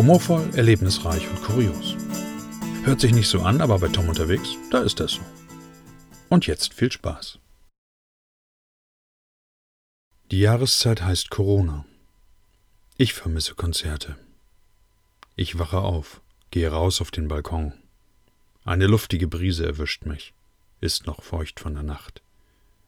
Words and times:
Humorvoll, 0.00 0.48
erlebnisreich 0.54 1.28
und 1.28 1.42
kurios. 1.42 1.94
Hört 2.84 3.02
sich 3.02 3.12
nicht 3.12 3.28
so 3.28 3.42
an, 3.42 3.60
aber 3.60 3.80
bei 3.80 3.88
Tom 3.88 4.08
unterwegs, 4.08 4.56
da 4.70 4.80
ist 4.80 4.98
das 4.98 5.12
so. 5.12 5.20
Und 6.30 6.46
jetzt 6.46 6.72
viel 6.72 6.90
Spaß. 6.90 7.38
Die 10.30 10.40
Jahreszeit 10.40 11.02
heißt 11.02 11.28
Corona. 11.28 11.84
Ich 12.96 13.12
vermisse 13.12 13.54
Konzerte. 13.54 14.16
Ich 15.36 15.58
wache 15.58 15.80
auf, 15.80 16.22
gehe 16.50 16.70
raus 16.70 17.02
auf 17.02 17.10
den 17.10 17.28
Balkon. 17.28 17.74
Eine 18.64 18.86
luftige 18.86 19.28
Brise 19.28 19.66
erwischt 19.66 20.06
mich, 20.06 20.32
ist 20.80 21.06
noch 21.06 21.22
feucht 21.22 21.60
von 21.60 21.74
der 21.74 21.82
Nacht. 21.82 22.22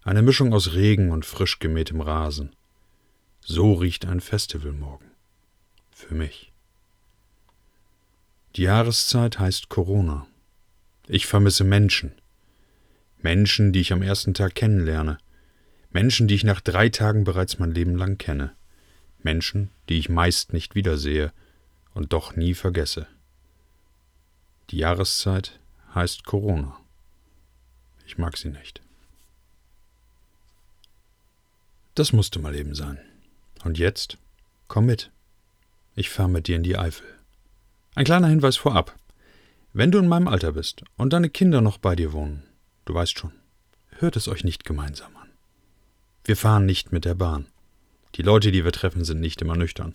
Eine 0.03 0.23
Mischung 0.23 0.55
aus 0.55 0.73
Regen 0.73 1.11
und 1.11 1.27
frisch 1.27 1.59
gemähtem 1.59 2.01
Rasen. 2.01 2.57
So 3.43 3.75
riecht 3.75 4.07
ein 4.07 4.23
Festivalmorgen. 4.23 5.11
Für 5.91 6.15
mich. 6.15 6.52
Die 8.57 8.63
Jahreszeit 8.63 9.39
heißt 9.39 9.71
Corona. 9.71 10.27
Ich 11.07 11.27
vermisse 11.27 11.65
Menschen. 11.65 12.13
Menschen, 13.23 13.73
die 13.73 13.81
ich 13.81 13.95
am 13.95 14.03
ersten 14.03 14.35
Tag 14.35 14.55
kennenlerne. 14.55 15.17
Menschen, 15.91 16.29
die 16.29 16.35
ich 16.35 16.45
nach 16.45 16.61
drei 16.61 16.91
Tagen 16.91 17.25
bereits 17.25 17.59
mein 17.59 17.73
Leben 17.73 17.97
lang 17.97 18.19
kenne. 18.19 18.55
Menschen, 19.23 19.71
die 19.89 19.99
ich 19.99 20.11
meist 20.11 20.53
nicht 20.53 20.75
wiedersehe 20.75 21.33
und 21.95 22.13
doch 22.13 22.37
nie 22.37 22.53
vergesse. 22.53 23.07
Die 24.69 24.79
Jahreszeit 24.79 25.59
heißt 25.95 26.25
Corona. 26.25 26.79
Ich 28.07 28.19
mag 28.19 28.37
sie 28.37 28.51
nicht. 28.51 28.83
Das 31.95 32.13
musste 32.13 32.39
mal 32.39 32.55
eben 32.55 32.75
sein. 32.75 32.99
Und 33.65 33.79
jetzt? 33.79 34.19
Komm 34.69 34.87
mit. 34.87 35.11
Ich 35.95 36.11
fahre 36.11 36.29
mit 36.29 36.49
dir 36.49 36.57
in 36.57 36.63
die 36.63 36.77
Eifel. 36.77 37.07
Ein 37.95 38.05
kleiner 38.05 38.29
Hinweis 38.29 38.57
vorab. 38.57 38.97
Wenn 39.75 39.91
du 39.91 39.99
in 39.99 40.09
meinem 40.09 40.29
Alter 40.29 40.53
bist 40.53 40.83
und 40.97 41.13
deine 41.13 41.29
Kinder 41.29 41.61
noch 41.61 41.77
bei 41.77 41.95
dir 41.95 42.15
wohnen, 42.15 42.43
du 42.87 42.95
weißt 42.95 43.19
schon, 43.19 43.33
hört 43.99 44.17
es 44.17 44.29
euch 44.29 44.45
nicht 44.45 44.65
gemeinsam 44.65 45.15
an. 45.17 45.29
Wir 46.25 46.37
fahren 46.37 46.65
nicht 46.65 46.93
mit 46.93 47.05
der 47.05 47.15
Bahn. 47.15 47.47
Die 48.15 48.23
Leute, 48.23 48.51
die 48.51 48.65
wir 48.65 48.73
treffen, 48.73 49.05
sind 49.05 49.21
nicht 49.21 49.43
immer 49.43 49.57
nüchtern. 49.57 49.95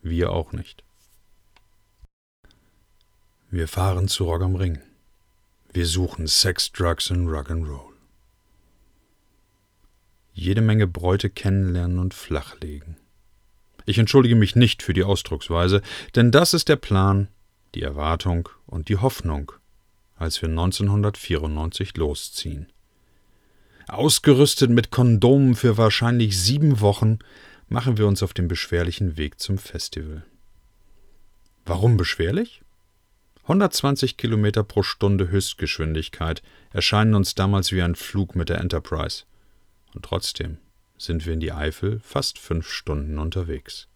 Wir 0.00 0.32
auch 0.32 0.52
nicht. 0.52 0.84
Wir 3.50 3.68
fahren 3.68 4.08
zu 4.08 4.24
Rock 4.24 4.42
am 4.42 4.56
Ring. 4.56 4.78
Wir 5.70 5.86
suchen 5.86 6.26
Sex, 6.26 6.72
Drugs 6.72 7.10
und 7.10 7.28
Rock'n'Roll. 7.28 7.92
Jede 10.32 10.62
Menge 10.62 10.86
Bräute 10.86 11.28
kennenlernen 11.28 11.98
und 11.98 12.14
flachlegen. 12.14 12.96
Ich 13.86 13.98
entschuldige 13.98 14.36
mich 14.36 14.56
nicht 14.56 14.82
für 14.82 14.92
die 14.92 15.04
Ausdrucksweise, 15.04 15.82
denn 16.14 16.30
das 16.30 16.54
ist 16.54 16.68
der 16.68 16.76
Plan, 16.76 17.28
die 17.74 17.82
Erwartung 17.82 18.48
und 18.66 18.88
die 18.88 18.96
Hoffnung, 18.96 19.52
als 20.16 20.40
wir 20.42 20.48
1994 20.48 21.96
losziehen. 21.96 22.70
Ausgerüstet 23.88 24.70
mit 24.70 24.90
Kondomen 24.90 25.54
für 25.54 25.76
wahrscheinlich 25.76 26.38
sieben 26.38 26.80
Wochen 26.80 27.18
machen 27.68 27.98
wir 27.98 28.06
uns 28.06 28.22
auf 28.22 28.32
den 28.32 28.48
beschwerlichen 28.48 29.16
Weg 29.16 29.40
zum 29.40 29.58
Festival. 29.58 30.24
Warum 31.64 31.96
beschwerlich? 31.96 32.62
120 33.42 34.16
Kilometer 34.16 34.62
pro 34.62 34.82
Stunde 34.82 35.28
Höchstgeschwindigkeit 35.28 36.42
erscheinen 36.72 37.14
uns 37.14 37.34
damals 37.34 37.72
wie 37.72 37.82
ein 37.82 37.96
Flug 37.96 38.36
mit 38.36 38.48
der 38.48 38.58
Enterprise. 38.58 39.24
Und 39.94 40.04
trotzdem 40.04 40.58
sind 41.04 41.26
wir 41.26 41.32
in 41.32 41.40
die 41.40 41.52
Eifel 41.52 42.00
fast 42.00 42.38
fünf 42.38 42.68
Stunden 42.68 43.18
unterwegs. 43.18 43.88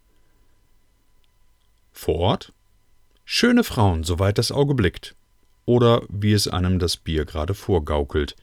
Vor 1.93 2.17
Ort? 2.17 2.53
Schöne 3.25 3.65
Frauen, 3.65 4.05
soweit 4.05 4.39
das 4.39 4.53
Auge 4.53 4.75
blickt. 4.75 5.17
Oder 5.65 6.03
wie 6.09 6.33
es 6.33 6.47
einem 6.47 6.79
das 6.79 6.97
Bier 6.97 7.25
gerade 7.25 7.55
vorgaukelt. 7.55 8.37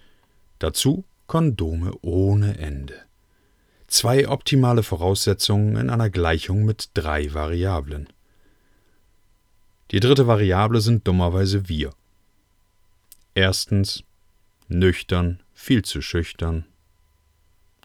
Dazu 0.59 1.05
Kondome 1.27 1.93
ohne 2.01 2.57
Ende. 2.57 3.01
Zwei 3.87 4.27
optimale 4.27 4.83
Voraussetzungen 4.83 5.77
in 5.77 5.89
einer 5.89 6.09
Gleichung 6.09 6.65
mit 6.65 6.89
drei 6.93 7.33
Variablen. 7.33 8.07
Die 9.91 9.99
dritte 9.99 10.27
Variable 10.27 10.81
sind 10.81 11.07
dummerweise 11.07 11.69
wir. 11.69 11.93
Erstens 13.35 14.03
nüchtern, 14.67 15.41
viel 15.53 15.83
zu 15.83 16.01
schüchtern. 16.01 16.65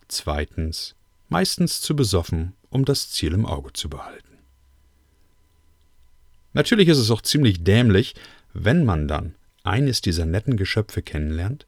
Zweitens 0.09 0.95
meistens 1.29 1.81
zu 1.81 1.95
besoffen, 1.95 2.55
um 2.71 2.85
das 2.85 3.11
Ziel 3.11 3.35
im 3.35 3.47
Auge 3.47 3.73
zu 3.73 3.89
behalten. 3.89 4.39
Natürlich 6.55 6.89
ist 6.89 6.99
es 6.99 7.11
auch 7.11 7.23
ziemlich 7.23 7.63
dämlich, 7.63 8.15
wenn 8.53 8.85
man 8.85 9.07
dann 9.07 9.35
eines 9.63 10.01
dieser 10.01 10.25
netten 10.25 10.57
Geschöpfe 10.57 11.03
kennenlernt, 11.03 11.67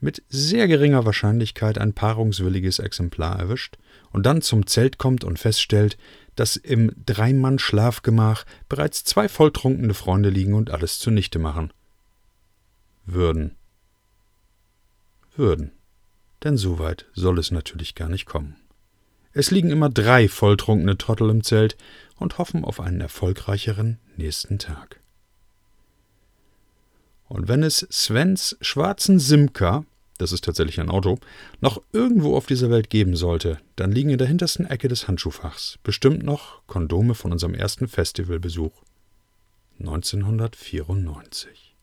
mit 0.00 0.22
sehr 0.28 0.66
geringer 0.66 1.04
Wahrscheinlichkeit 1.04 1.78
ein 1.78 1.92
paarungswilliges 1.92 2.78
Exemplar 2.78 3.38
erwischt 3.38 3.76
und 4.10 4.24
dann 4.24 4.42
zum 4.42 4.66
Zelt 4.66 4.98
kommt 4.98 5.24
und 5.24 5.38
feststellt, 5.38 5.96
dass 6.36 6.56
im 6.56 6.90
Dreimann-Schlafgemach 7.06 8.44
bereits 8.68 9.04
zwei 9.04 9.28
volltrunkene 9.28 9.94
Freunde 9.94 10.30
liegen 10.30 10.54
und 10.54 10.70
alles 10.70 10.98
zunichte 10.98 11.38
machen. 11.38 11.72
Würden. 13.04 13.56
Würden. 15.36 15.72
Denn 16.42 16.56
so 16.56 16.78
weit 16.78 17.06
soll 17.12 17.38
es 17.38 17.50
natürlich 17.50 17.94
gar 17.94 18.08
nicht 18.08 18.26
kommen. 18.26 18.56
Es 19.32 19.50
liegen 19.50 19.70
immer 19.70 19.90
drei 19.90 20.28
volltrunkene 20.28 20.98
Trottel 20.98 21.30
im 21.30 21.44
Zelt 21.44 21.76
und 22.16 22.38
hoffen 22.38 22.64
auf 22.64 22.80
einen 22.80 23.00
erfolgreicheren 23.00 23.98
nächsten 24.16 24.58
Tag. 24.58 25.00
Und 27.28 27.46
wenn 27.46 27.62
es 27.62 27.86
Svens 27.90 28.56
schwarzen 28.60 29.20
Simca 29.20 29.84
das 30.20 30.32
ist 30.32 30.44
tatsächlich 30.44 30.78
ein 30.80 30.90
Auto, 30.90 31.18
noch 31.60 31.80
irgendwo 31.92 32.36
auf 32.36 32.46
dieser 32.46 32.68
Welt 32.70 32.90
geben 32.90 33.16
sollte, 33.16 33.58
dann 33.76 33.90
liegen 33.90 34.10
in 34.10 34.18
der 34.18 34.26
hintersten 34.26 34.66
Ecke 34.66 34.88
des 34.88 35.08
Handschuhfachs 35.08 35.78
bestimmt 35.82 36.22
noch 36.22 36.60
Kondome 36.66 37.14
von 37.14 37.32
unserem 37.32 37.54
ersten 37.54 37.88
Festivalbesuch 37.88 38.82
1994. 39.78 41.74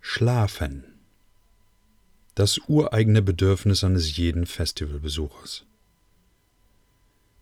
Schlafen. 0.00 0.93
Das 2.34 2.58
ureigene 2.66 3.22
Bedürfnis 3.22 3.84
eines 3.84 4.16
jeden 4.16 4.46
Festivalbesuchers. 4.46 5.64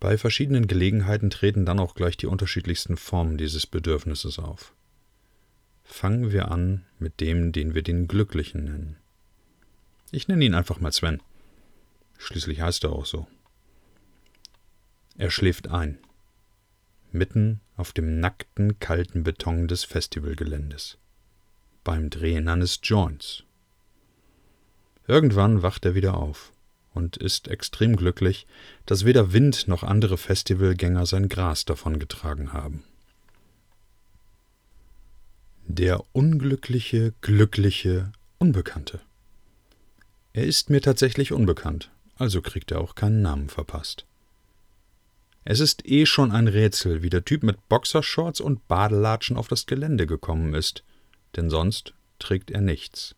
Bei 0.00 0.18
verschiedenen 0.18 0.66
Gelegenheiten 0.66 1.30
treten 1.30 1.64
dann 1.64 1.78
auch 1.78 1.94
gleich 1.94 2.18
die 2.18 2.26
unterschiedlichsten 2.26 2.98
Formen 2.98 3.38
dieses 3.38 3.66
Bedürfnisses 3.66 4.38
auf. 4.38 4.74
Fangen 5.82 6.30
wir 6.30 6.50
an 6.50 6.84
mit 6.98 7.20
dem, 7.20 7.52
den 7.52 7.74
wir 7.74 7.82
den 7.82 8.06
Glücklichen 8.06 8.64
nennen. 8.64 8.96
Ich 10.10 10.28
nenne 10.28 10.44
ihn 10.44 10.54
einfach 10.54 10.78
mal 10.78 10.92
Sven. 10.92 11.22
Schließlich 12.18 12.60
heißt 12.60 12.84
er 12.84 12.92
auch 12.92 13.06
so. 13.06 13.26
Er 15.16 15.30
schläft 15.30 15.68
ein. 15.68 15.98
Mitten 17.12 17.60
auf 17.76 17.92
dem 17.92 18.20
nackten, 18.20 18.78
kalten 18.78 19.22
Beton 19.22 19.68
des 19.68 19.84
Festivalgeländes. 19.84 20.98
Beim 21.82 22.10
Drehen 22.10 22.48
eines 22.48 22.80
Joints. 22.82 23.44
Irgendwann 25.06 25.62
wacht 25.62 25.84
er 25.84 25.94
wieder 25.94 26.16
auf 26.16 26.52
und 26.94 27.16
ist 27.16 27.48
extrem 27.48 27.96
glücklich, 27.96 28.46
dass 28.86 29.04
weder 29.04 29.32
Wind 29.32 29.66
noch 29.68 29.82
andere 29.82 30.18
Festivalgänger 30.18 31.06
sein 31.06 31.28
Gras 31.28 31.64
davongetragen 31.64 32.52
haben. 32.52 32.84
Der 35.66 36.02
unglückliche, 36.12 37.14
glückliche, 37.20 38.12
Unbekannte. 38.38 38.98
Er 40.32 40.44
ist 40.44 40.68
mir 40.68 40.80
tatsächlich 40.80 41.32
unbekannt, 41.32 41.92
also 42.16 42.42
kriegt 42.42 42.72
er 42.72 42.80
auch 42.80 42.96
keinen 42.96 43.22
Namen 43.22 43.48
verpasst. 43.48 44.04
Es 45.44 45.60
ist 45.60 45.86
eh 45.88 46.06
schon 46.06 46.32
ein 46.32 46.48
Rätsel, 46.48 47.02
wie 47.02 47.10
der 47.10 47.24
Typ 47.24 47.42
mit 47.42 47.68
Boxershorts 47.68 48.40
und 48.40 48.66
Badelatschen 48.66 49.36
auf 49.36 49.46
das 49.46 49.66
Gelände 49.66 50.06
gekommen 50.06 50.54
ist, 50.54 50.82
denn 51.36 51.50
sonst 51.50 51.94
trägt 52.18 52.50
er 52.50 52.60
nichts. 52.60 53.14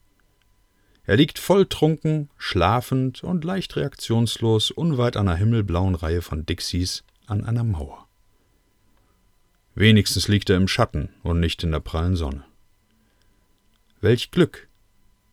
Er 1.07 1.17
liegt 1.17 1.39
volltrunken, 1.39 2.31
schlafend 2.39 3.23
und 3.23 3.45
leicht 3.45 3.77
reaktionslos 3.77 4.71
unweit 4.71 5.17
einer 5.17 5.37
himmelblauen 5.37 5.95
Reihe 5.95 6.23
von 6.23 6.47
Dixies 6.47 7.05
an 7.27 7.45
einer 7.45 7.65
Mauer. 7.65 8.09
Wenigstens 9.75 10.29
liegt 10.29 10.49
er 10.49 10.57
im 10.57 10.69
Schatten 10.69 11.11
und 11.23 11.41
nicht 11.41 11.63
in 11.63 11.73
der 11.73 11.81
prallen 11.81 12.17
Sonne. 12.17 12.45
Welch 14.01 14.31
Glück, 14.31 14.69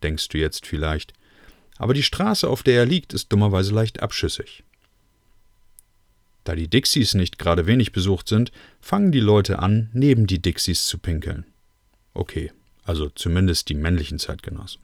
denkst 0.04 0.30
du 0.30 0.38
jetzt 0.38 0.66
vielleicht, 0.66 1.14
aber 1.78 1.94
die 1.94 2.04
Straße, 2.04 2.50
auf 2.50 2.64
der 2.64 2.76
er 2.76 2.86
liegt, 2.86 3.14
ist 3.14 3.32
dummerweise 3.32 3.74
leicht 3.74 4.02
abschüssig. 4.02 4.64
Da 6.44 6.56
die 6.56 6.68
Dixies 6.68 7.14
nicht 7.14 7.38
gerade 7.38 7.66
wenig 7.66 7.92
besucht 7.92 8.28
sind, 8.28 8.52
fangen 8.82 9.12
die 9.12 9.20
Leute 9.20 9.60
an, 9.60 9.90
neben 9.94 10.28
die 10.28 10.42
Dixies 10.42 10.88
zu 10.88 10.98
pinkeln. 10.98 11.46
Okay, 12.14 12.52
also 12.84 13.10
zumindest 13.10 13.70
die 13.70 13.76
männlichen 13.76 14.20
Zeitgenossen. 14.20 14.82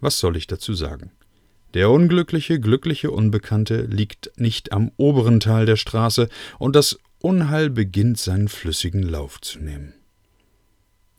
Was 0.00 0.18
soll 0.18 0.36
ich 0.36 0.46
dazu 0.46 0.74
sagen? 0.74 1.10
Der 1.74 1.90
unglückliche, 1.90 2.60
glückliche 2.60 3.10
Unbekannte 3.10 3.82
liegt 3.82 4.32
nicht 4.36 4.72
am 4.72 4.90
oberen 4.96 5.40
Teil 5.40 5.66
der 5.66 5.76
Straße, 5.76 6.28
und 6.58 6.74
das 6.74 6.98
Unheil 7.20 7.68
beginnt 7.68 8.18
seinen 8.18 8.48
flüssigen 8.48 9.02
Lauf 9.02 9.40
zu 9.40 9.58
nehmen. 9.58 9.92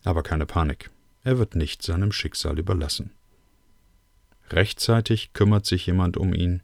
Aber 0.03 0.23
keine 0.23 0.45
Panik, 0.45 0.89
er 1.23 1.37
wird 1.37 1.55
nicht 1.55 1.83
seinem 1.83 2.11
Schicksal 2.11 2.57
überlassen. 2.57 3.11
Rechtzeitig 4.49 5.33
kümmert 5.33 5.65
sich 5.65 5.85
jemand 5.85 6.17
um 6.17 6.33
ihn 6.33 6.63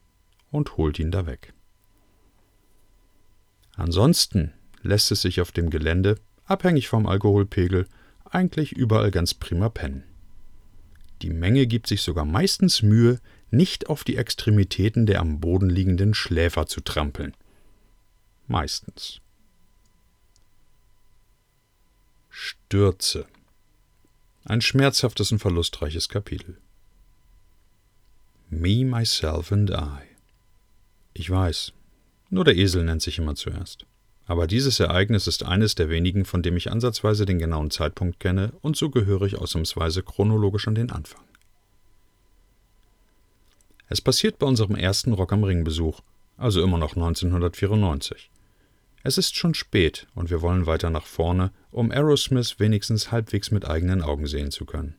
und 0.51 0.77
holt 0.77 0.97
ihn 0.97 1.11
da 1.11 1.27
weg. 1.27 1.53
Ansonsten 3.75 4.53
lässt 4.81 5.11
es 5.11 5.21
sich 5.21 5.41
auf 5.41 5.51
dem 5.51 5.69
Gelände, 5.69 6.15
abhängig 6.45 6.87
vom 6.87 7.05
Alkoholpegel, 7.05 7.87
eigentlich 8.23 8.71
überall 8.71 9.11
ganz 9.11 9.33
prima 9.33 9.69
pennen. 9.69 10.03
Die 11.21 11.29
Menge 11.29 11.67
gibt 11.67 11.87
sich 11.87 12.01
sogar 12.01 12.25
meistens 12.25 12.81
Mühe, 12.81 13.19
nicht 13.49 13.87
auf 13.87 14.03
die 14.03 14.17
Extremitäten 14.17 15.05
der 15.05 15.21
am 15.21 15.39
Boden 15.39 15.69
liegenden 15.69 16.13
Schläfer 16.13 16.67
zu 16.67 16.81
trampeln. 16.81 17.33
Meistens. 18.47 19.21
Stürze. 22.29 23.25
Ein 24.43 24.61
schmerzhaftes 24.61 25.31
und 25.31 25.39
verlustreiches 25.39 26.09
Kapitel. 26.09 26.57
Me, 28.49 28.85
myself 28.85 29.51
and 29.51 29.71
I. 29.71 30.01
Ich 31.13 31.29
weiß, 31.29 31.71
nur 32.29 32.43
der 32.43 32.55
Esel 32.57 32.83
nennt 32.83 33.01
sich 33.01 33.17
immer 33.17 33.35
zuerst. 33.35 33.85
Aber 34.25 34.47
dieses 34.47 34.79
Ereignis 34.79 35.27
ist 35.27 35.43
eines 35.43 35.75
der 35.75 35.89
wenigen, 35.89 36.25
von 36.25 36.41
dem 36.41 36.57
ich 36.57 36.71
ansatzweise 36.71 37.25
den 37.25 37.39
genauen 37.39 37.69
Zeitpunkt 37.69 38.19
kenne, 38.19 38.53
und 38.61 38.75
so 38.75 38.89
gehöre 38.89 39.23
ich 39.23 39.37
ausnahmsweise 39.37 40.01
chronologisch 40.01 40.67
an 40.67 40.75
den 40.75 40.91
Anfang. 40.91 41.23
Es 43.87 44.01
passiert 44.01 44.39
bei 44.39 44.47
unserem 44.47 44.75
ersten 44.75 45.13
Rock 45.13 45.31
am 45.31 45.43
Ring 45.43 45.63
Besuch, 45.63 46.01
also 46.37 46.63
immer 46.63 46.79
noch 46.79 46.95
1994. 46.95 48.31
Es 49.03 49.19
ist 49.19 49.35
schon 49.35 49.53
spät 49.53 50.07
und 50.15 50.31
wir 50.31 50.41
wollen 50.41 50.65
weiter 50.65 50.89
nach 50.89 51.05
vorne, 51.05 51.51
um 51.69 51.91
Aerosmith 51.91 52.59
wenigstens 52.59 53.11
halbwegs 53.11 53.51
mit 53.51 53.69
eigenen 53.69 54.01
Augen 54.01 54.25
sehen 54.25 54.49
zu 54.49 54.65
können. 54.65 54.95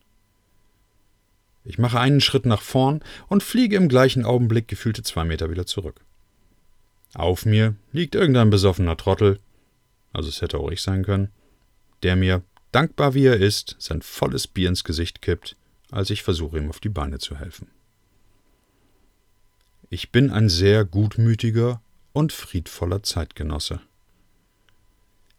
Ich 1.64 1.78
mache 1.78 1.98
einen 1.98 2.20
Schritt 2.20 2.46
nach 2.46 2.62
vorn 2.62 3.02
und 3.26 3.42
fliege 3.42 3.74
im 3.74 3.88
gleichen 3.88 4.24
Augenblick 4.24 4.68
gefühlte 4.68 5.02
zwei 5.02 5.24
Meter 5.24 5.50
wieder 5.50 5.66
zurück. 5.66 6.04
Auf 7.16 7.46
mir 7.46 7.76
liegt 7.92 8.14
irgendein 8.14 8.50
besoffener 8.50 8.98
Trottel, 8.98 9.40
also 10.12 10.28
es 10.28 10.42
hätte 10.42 10.58
auch 10.58 10.70
ich 10.70 10.82
sein 10.82 11.02
können, 11.02 11.30
der 12.02 12.14
mir, 12.14 12.42
dankbar 12.72 13.14
wie 13.14 13.24
er 13.24 13.38
ist, 13.38 13.74
sein 13.78 14.02
volles 14.02 14.46
Bier 14.46 14.68
ins 14.68 14.84
Gesicht 14.84 15.22
kippt, 15.22 15.56
als 15.90 16.10
ich 16.10 16.22
versuche, 16.22 16.58
ihm 16.58 16.68
auf 16.68 16.78
die 16.78 16.90
Beine 16.90 17.16
zu 17.16 17.38
helfen. 17.38 17.70
Ich 19.88 20.12
bin 20.12 20.30
ein 20.30 20.50
sehr 20.50 20.84
gutmütiger 20.84 21.80
und 22.12 22.34
friedvoller 22.34 23.02
Zeitgenosse. 23.02 23.80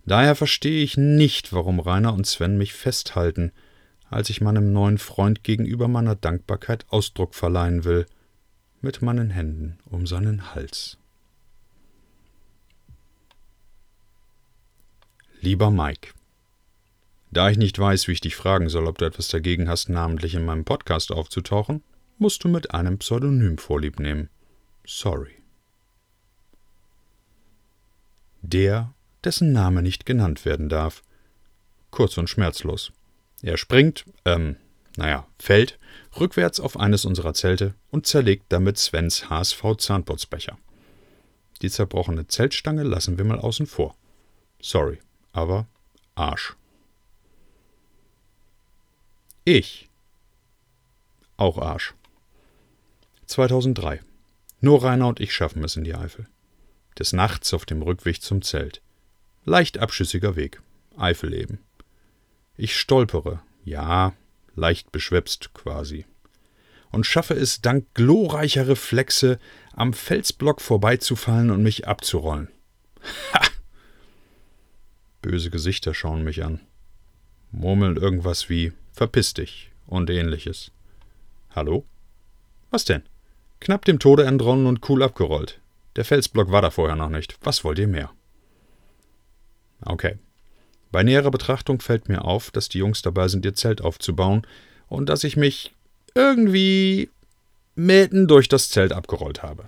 Daher 0.04 0.34
verstehe 0.34 0.84
ich 0.84 0.98
nicht, 0.98 1.54
warum 1.54 1.80
Rainer 1.80 2.16
und 2.16 2.26
Sven 2.26 2.58
mich 2.58 2.74
festhalten, 2.74 3.52
als 4.10 4.32
ich 4.32 4.42
meinem 4.42 4.74
neuen 4.74 4.98
Freund 4.98 5.44
gegenüber 5.44 5.88
meiner 5.88 6.16
Dankbarkeit 6.16 6.88
Ausdruck 6.90 7.36
verleihen 7.36 7.84
will, 7.84 8.08
mit 8.82 9.04
meinen 9.04 9.30
Händen 9.30 9.78
um 9.86 10.08
seinen 10.08 10.56
Hals. 10.56 10.98
Lieber 15.48 15.72
Mike, 15.72 16.10
da 17.32 17.50
ich 17.50 17.58
nicht 17.58 17.80
weiß, 17.80 18.10
wie 18.10 18.12
ich 18.12 18.20
dich 18.20 18.36
fragen 18.36 18.68
soll, 18.68 18.86
ob 18.86 18.98
du 18.98 19.06
etwas 19.06 19.30
dagegen 19.30 19.70
hast, 19.70 19.88
namentlich 19.88 20.36
in 20.36 20.44
meinem 20.44 20.66
Podcast 20.66 21.10
aufzutauchen, 21.10 21.86
musst 22.18 22.44
du 22.44 22.50
mit 22.50 22.72
einem 22.72 22.98
Pseudonym 22.98 23.58
vorlieb 23.58 23.98
nehmen. 23.98 24.30
Sorry. 24.86 25.32
Der, 28.42 28.94
dessen 29.24 29.54
Name 29.54 29.82
nicht 29.82 30.06
genannt 30.06 30.44
werden 30.44 30.68
darf. 30.68 31.02
Kurz 31.92 32.18
und 32.18 32.30
schmerzlos. 32.30 32.92
Er 33.42 33.56
springt, 33.56 34.04
ähm, 34.26 34.58
naja, 34.98 35.28
fällt, 35.40 35.80
rückwärts 36.20 36.60
auf 36.60 36.78
eines 36.78 37.06
unserer 37.06 37.34
Zelte 37.34 37.74
und 37.90 38.06
zerlegt 38.06 38.48
damit 38.50 38.78
Svens 38.80 39.30
HSV-Zahnputzbecher. 39.30 40.58
Die 41.62 41.70
zerbrochene 41.70 42.28
Zeltstange 42.28 42.84
lassen 42.84 43.18
wir 43.18 43.24
mal 43.24 43.40
außen 43.40 43.66
vor. 43.66 43.96
Sorry, 44.60 45.00
aber 45.38 45.68
Arsch. 46.16 46.56
Ich. 49.46 49.88
Auch 51.38 51.60
Arsch. 51.60 51.94
2003. 53.28 54.02
Nur 54.62 54.84
Rainer 54.84 55.08
und 55.08 55.20
ich 55.20 55.32
schaffen 55.32 55.64
es 55.64 55.76
in 55.76 55.84
die 55.84 55.94
Eifel. 55.94 56.28
Des 56.98 57.14
Nachts 57.14 57.54
auf 57.54 57.66
dem 57.66 57.84
Rückweg 57.84 58.24
zum 58.24 58.42
Zelt. 58.42 58.82
Leicht 59.46 59.78
abschüssiger 59.78 60.36
Weg. 60.36 60.60
Eifel 60.98 61.36
eben. 61.36 61.60
Ich 62.56 62.76
stolpere, 62.76 63.40
ja, 63.64 64.14
leicht 64.56 64.92
beschwepst 64.92 65.54
quasi. 65.54 66.08
Und 66.90 67.06
schaffe 67.06 67.36
es 67.36 67.62
dank 67.62 67.94
glorreicher 67.94 68.68
Reflexe, 68.68 69.38
am 69.74 69.94
Felsblock 69.94 70.62
vorbeizufallen 70.62 71.52
und 71.52 71.62
mich 71.62 71.88
abzurollen. 71.88 72.50
Ha! 73.34 73.47
Böse 75.28 75.50
Gesichter 75.50 75.94
schauen 75.94 76.24
mich 76.24 76.46
an. 76.46 76.62
Murmeln 77.52 77.98
irgendwas 77.98 78.50
wie 78.50 78.72
Verpiss 78.94 79.34
dich 79.34 79.72
und 79.86 80.10
ähnliches. 80.10 80.72
Hallo? 81.54 81.84
Was 82.72 82.86
denn? 82.86 83.04
Knapp 83.60 83.84
dem 83.84 84.00
Tode 84.00 84.24
entronnen 84.24 84.68
und 84.68 84.90
cool 84.90 85.04
abgerollt. 85.04 85.60
Der 85.98 86.06
Felsblock 86.06 86.50
war 86.52 86.62
da 86.62 86.72
vorher 86.72 86.96
noch 86.96 87.10
nicht. 87.10 87.38
Was 87.42 87.66
wollt 87.66 87.78
ihr 87.78 87.90
mehr? 87.90 88.10
Okay. 89.82 90.18
Bei 90.94 91.04
näherer 91.04 91.32
Betrachtung 91.32 91.82
fällt 91.82 92.08
mir 92.08 92.24
auf, 92.24 92.50
dass 92.52 92.70
die 92.70 92.78
Jungs 92.78 93.02
dabei 93.02 93.28
sind, 93.28 93.44
ihr 93.44 93.54
Zelt 93.54 93.82
aufzubauen 93.82 94.48
und 94.88 95.10
dass 95.10 95.26
ich 95.26 95.36
mich 95.36 95.76
irgendwie 96.16 97.10
mitten 97.76 98.30
durch 98.30 98.48
das 98.48 98.70
Zelt 98.70 98.94
abgerollt 98.94 99.44
habe. 99.44 99.66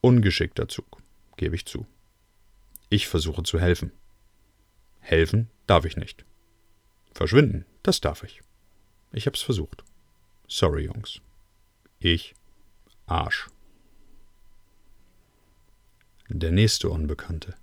Ungeschickter 0.00 0.66
Zug, 0.66 1.02
gebe 1.36 1.54
ich 1.54 1.66
zu. 1.66 1.84
Ich 2.88 3.06
versuche 3.06 3.42
zu 3.42 3.60
helfen. 3.60 3.92
Helfen 5.06 5.48
darf 5.68 5.84
ich 5.84 5.96
nicht. 5.96 6.24
Verschwinden, 7.14 7.64
das 7.84 8.00
darf 8.00 8.24
ich. 8.24 8.42
Ich 9.12 9.28
hab's 9.28 9.40
versucht. 9.40 9.84
Sorry, 10.48 10.86
Jungs. 10.86 11.20
Ich 12.00 12.34
Arsch. 13.06 13.46
Der 16.28 16.50
nächste 16.50 16.90
Unbekannte. 16.90 17.54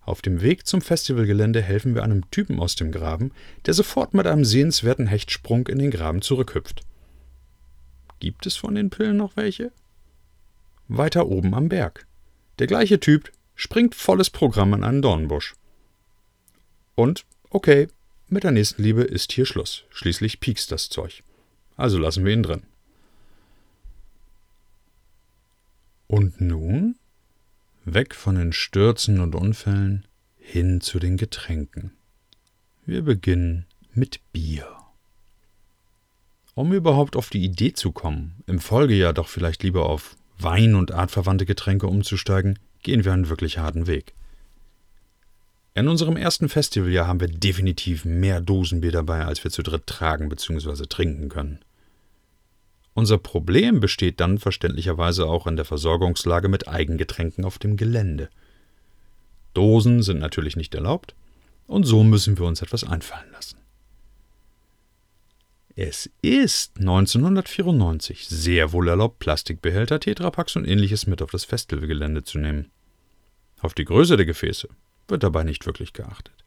Auf 0.00 0.22
dem 0.22 0.40
Weg 0.40 0.66
zum 0.66 0.80
Festivalgelände 0.80 1.60
helfen 1.60 1.94
wir 1.94 2.04
einem 2.04 2.30
Typen 2.30 2.58
aus 2.58 2.74
dem 2.74 2.90
Graben, 2.90 3.30
der 3.66 3.74
sofort 3.74 4.14
mit 4.14 4.26
einem 4.26 4.46
sehenswerten 4.46 5.08
Hechtsprung 5.08 5.66
in 5.66 5.78
den 5.78 5.90
Graben 5.90 6.22
zurückhüpft. 6.22 6.80
Gibt 8.18 8.46
es 8.46 8.56
von 8.56 8.74
den 8.74 8.88
Pillen 8.88 9.18
noch 9.18 9.36
welche? 9.36 9.72
Weiter 10.88 11.26
oben 11.26 11.54
am 11.54 11.68
Berg. 11.68 12.06
Der 12.58 12.66
gleiche 12.66 12.98
Typ 12.98 13.30
springt 13.60 13.94
volles 13.94 14.30
Programm 14.30 14.72
in 14.72 14.84
einen 14.84 15.02
Dornbusch. 15.02 15.54
Und, 16.94 17.26
okay, 17.50 17.88
mit 18.26 18.42
der 18.42 18.52
nächsten 18.52 18.82
Liebe 18.82 19.02
ist 19.02 19.32
hier 19.32 19.44
Schluss. 19.44 19.84
Schließlich 19.90 20.40
piekst 20.40 20.72
das 20.72 20.88
Zeug. 20.88 21.22
Also 21.76 21.98
lassen 21.98 22.24
wir 22.24 22.32
ihn 22.32 22.42
drin. 22.42 22.62
Und 26.06 26.40
nun? 26.40 26.96
Weg 27.84 28.14
von 28.14 28.36
den 28.36 28.54
Stürzen 28.54 29.20
und 29.20 29.34
Unfällen 29.34 30.06
hin 30.38 30.80
zu 30.80 30.98
den 30.98 31.18
Getränken. 31.18 31.92
Wir 32.86 33.02
beginnen 33.02 33.66
mit 33.92 34.20
Bier. 34.32 34.74
Um 36.54 36.72
überhaupt 36.72 37.14
auf 37.14 37.28
die 37.28 37.44
Idee 37.44 37.74
zu 37.74 37.92
kommen, 37.92 38.42
im 38.46 38.58
Folgejahr 38.58 39.12
doch 39.12 39.28
vielleicht 39.28 39.62
lieber 39.62 39.86
auf 39.86 40.16
Wein 40.38 40.74
und 40.74 40.92
artverwandte 40.92 41.44
Getränke 41.44 41.86
umzusteigen, 41.86 42.58
gehen 42.82 43.04
wir 43.04 43.12
einen 43.12 43.28
wirklich 43.28 43.58
harten 43.58 43.86
Weg. 43.86 44.14
In 45.74 45.88
unserem 45.88 46.16
ersten 46.16 46.48
Festivaljahr 46.48 47.06
haben 47.06 47.20
wir 47.20 47.28
definitiv 47.28 48.04
mehr 48.04 48.40
Dosenbier 48.40 48.92
dabei, 48.92 49.24
als 49.24 49.44
wir 49.44 49.50
zu 49.50 49.62
dritt 49.62 49.86
tragen 49.86 50.28
bzw. 50.28 50.86
trinken 50.86 51.28
können. 51.28 51.60
Unser 52.92 53.18
Problem 53.18 53.78
besteht 53.78 54.18
dann 54.18 54.38
verständlicherweise 54.38 55.26
auch 55.26 55.46
in 55.46 55.56
der 55.56 55.64
Versorgungslage 55.64 56.48
mit 56.48 56.66
Eigengetränken 56.66 57.44
auf 57.44 57.58
dem 57.58 57.76
Gelände. 57.76 58.28
Dosen 59.54 60.02
sind 60.02 60.18
natürlich 60.18 60.56
nicht 60.56 60.74
erlaubt, 60.74 61.14
und 61.66 61.84
so 61.84 62.02
müssen 62.02 62.36
wir 62.36 62.46
uns 62.46 62.62
etwas 62.62 62.82
einfallen 62.82 63.30
lassen. 63.30 63.59
Es 65.82 66.10
ist 66.20 66.76
1994 66.76 68.28
sehr 68.28 68.72
wohl 68.72 68.88
erlaubt, 68.88 69.18
Plastikbehälter, 69.18 69.98
Tetrapacks 69.98 70.54
und 70.56 70.68
ähnliches 70.68 71.06
mit 71.06 71.22
auf 71.22 71.30
das 71.30 71.46
Festivalgelände 71.46 72.22
zu 72.22 72.38
nehmen. 72.38 72.70
Auf 73.62 73.72
die 73.72 73.86
Größe 73.86 74.18
der 74.18 74.26
Gefäße 74.26 74.68
wird 75.08 75.22
dabei 75.22 75.42
nicht 75.42 75.64
wirklich 75.64 75.94
geachtet. 75.94 76.44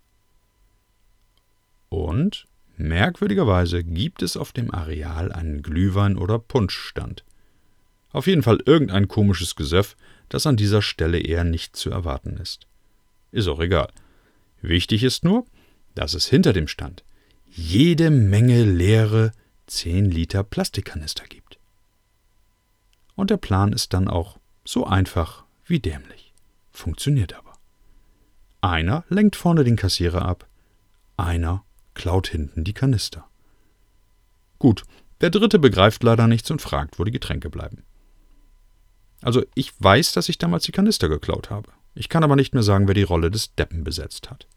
Und 1.89 2.45
Merkwürdigerweise 2.77 3.83
gibt 3.83 4.21
es 4.21 4.37
auf 4.37 4.51
dem 4.51 4.71
Areal 4.71 5.31
einen 5.31 5.63
Glühwein- 5.63 6.17
oder 6.17 6.37
Punschstand. 6.37 7.23
Auf 8.11 8.27
jeden 8.27 8.43
Fall 8.43 8.59
irgendein 8.67 9.07
komisches 9.07 9.55
Gesöff, 9.55 9.95
das 10.29 10.45
an 10.45 10.57
dieser 10.57 10.83
Stelle 10.83 11.17
eher 11.17 11.43
nicht 11.43 11.75
zu 11.75 11.89
erwarten 11.89 12.37
ist. 12.37 12.67
Ist 13.31 13.47
auch 13.47 13.59
egal. 13.59 13.89
Wichtig 14.61 15.03
ist 15.03 15.23
nur, 15.23 15.47
dass 15.95 16.13
es 16.13 16.27
hinter 16.27 16.53
dem 16.53 16.67
Stand 16.67 17.03
jede 17.55 18.09
Menge 18.09 18.63
leere 18.63 19.31
10 19.67 20.09
Liter 20.09 20.43
Plastikkanister 20.43 21.25
gibt. 21.25 21.59
Und 23.15 23.29
der 23.29 23.37
Plan 23.37 23.73
ist 23.73 23.93
dann 23.93 24.07
auch 24.07 24.39
so 24.65 24.85
einfach 24.87 25.45
wie 25.65 25.79
dämlich. 25.79 26.33
Funktioniert 26.71 27.35
aber. 27.35 27.53
Einer 28.61 29.03
lenkt 29.09 29.35
vorne 29.35 29.63
den 29.63 29.75
Kassierer 29.75 30.23
ab, 30.23 30.47
einer 31.15 31.63
klaut 31.93 32.27
hinten 32.27 32.63
die 32.63 32.73
Kanister. 32.73 33.25
Gut, 34.57 34.83
der 35.21 35.29
dritte 35.29 35.59
begreift 35.59 36.01
leider 36.01 36.27
nichts 36.27 36.49
und 36.49 36.61
fragt, 36.61 36.97
wo 36.97 37.03
die 37.03 37.11
Getränke 37.11 37.49
bleiben. 37.49 37.83
Also 39.21 39.43
ich 39.53 39.73
weiß, 39.79 40.13
dass 40.13 40.27
ich 40.27 40.39
damals 40.39 40.63
die 40.63 40.71
Kanister 40.71 41.07
geklaut 41.07 41.51
habe. 41.51 41.69
Ich 41.93 42.09
kann 42.09 42.23
aber 42.23 42.35
nicht 42.35 42.53
mehr 42.53 42.63
sagen, 42.63 42.87
wer 42.87 42.95
die 42.95 43.03
Rolle 43.03 43.29
des 43.29 43.53
Deppen 43.53 43.83
besetzt 43.83 44.31
hat. 44.31 44.47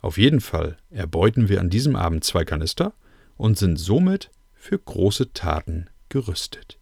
Auf 0.00 0.18
jeden 0.18 0.40
Fall 0.40 0.76
erbeuten 0.90 1.48
wir 1.48 1.60
an 1.60 1.70
diesem 1.70 1.96
Abend 1.96 2.24
zwei 2.24 2.44
Kanister 2.44 2.94
und 3.36 3.58
sind 3.58 3.76
somit 3.76 4.30
für 4.54 4.78
große 4.78 5.32
Taten 5.32 5.88
gerüstet. 6.08 6.78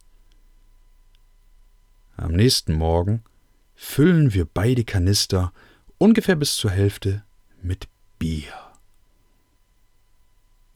Am 2.15 2.33
nächsten 2.33 2.73
Morgen 2.73 3.23
füllen 3.75 4.33
wir 4.33 4.45
beide 4.45 4.83
Kanister 4.83 5.53
ungefähr 5.97 6.35
bis 6.35 6.55
zur 6.55 6.71
Hälfte 6.71 7.23
mit 7.61 7.87
Bier. 8.19 8.53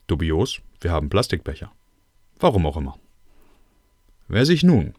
Dubios, 0.07 0.61
wir 0.79 0.91
haben 0.91 1.09
Plastikbecher. 1.09 1.71
Warum 2.39 2.65
auch 2.65 2.77
immer. 2.77 2.97
Wer 4.27 4.45
sich 4.45 4.63
nun 4.63 4.93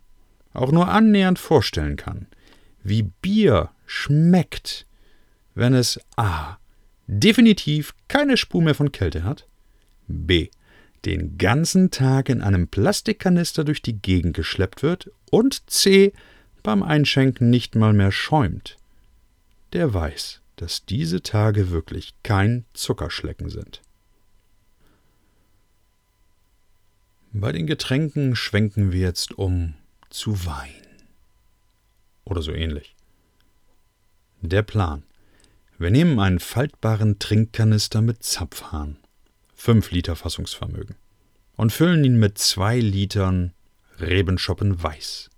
auch 0.52 0.70
nur 0.70 0.88
annähernd 0.88 1.38
vorstellen 1.38 1.96
kann, 1.96 2.26
wie 2.82 3.02
Bier 3.02 3.70
schmeckt, 3.86 4.86
wenn 5.54 5.74
es 5.74 6.00
a. 6.16 6.58
definitiv 7.06 7.94
keine 8.08 8.36
Spur 8.36 8.62
mehr 8.62 8.74
von 8.74 8.92
Kälte 8.92 9.24
hat, 9.24 9.46
b. 10.06 10.48
den 11.04 11.38
ganzen 11.38 11.90
Tag 11.90 12.28
in 12.28 12.40
einem 12.40 12.68
Plastikkanister 12.68 13.64
durch 13.64 13.82
die 13.82 13.98
Gegend 13.98 14.34
geschleppt 14.34 14.82
wird 14.82 15.10
und 15.30 15.70
c. 15.70 16.12
beim 16.62 16.82
Einschenken 16.82 17.50
nicht 17.50 17.74
mal 17.74 17.92
mehr 17.92 18.12
schäumt, 18.12 18.76
der 19.72 19.92
weiß, 19.92 20.40
dass 20.56 20.84
diese 20.84 21.22
Tage 21.22 21.70
wirklich 21.70 22.14
kein 22.22 22.64
Zuckerschlecken 22.74 23.50
sind. 23.50 23.82
Bei 27.32 27.50
den 27.50 27.66
Getränken 27.66 28.36
schwenken 28.36 28.92
wir 28.92 29.00
jetzt 29.00 29.36
um 29.36 29.74
zu 30.08 30.46
Wein. 30.46 30.70
Oder 32.24 32.42
so 32.42 32.52
ähnlich. 32.52 32.94
Der 34.40 34.62
Plan. 34.62 35.02
Wir 35.76 35.90
nehmen 35.90 36.20
einen 36.20 36.38
faltbaren 36.38 37.18
Trinkkanister 37.18 38.00
mit 38.00 38.22
Zapfhahn, 38.22 38.96
5 39.56 39.90
Liter 39.90 40.14
Fassungsvermögen, 40.14 40.94
und 41.56 41.72
füllen 41.72 42.04
ihn 42.04 42.16
mit 42.16 42.38
2 42.38 42.78
Litern 42.78 43.54
Rebenschoppen 43.98 44.80
Weiß, 44.80 45.30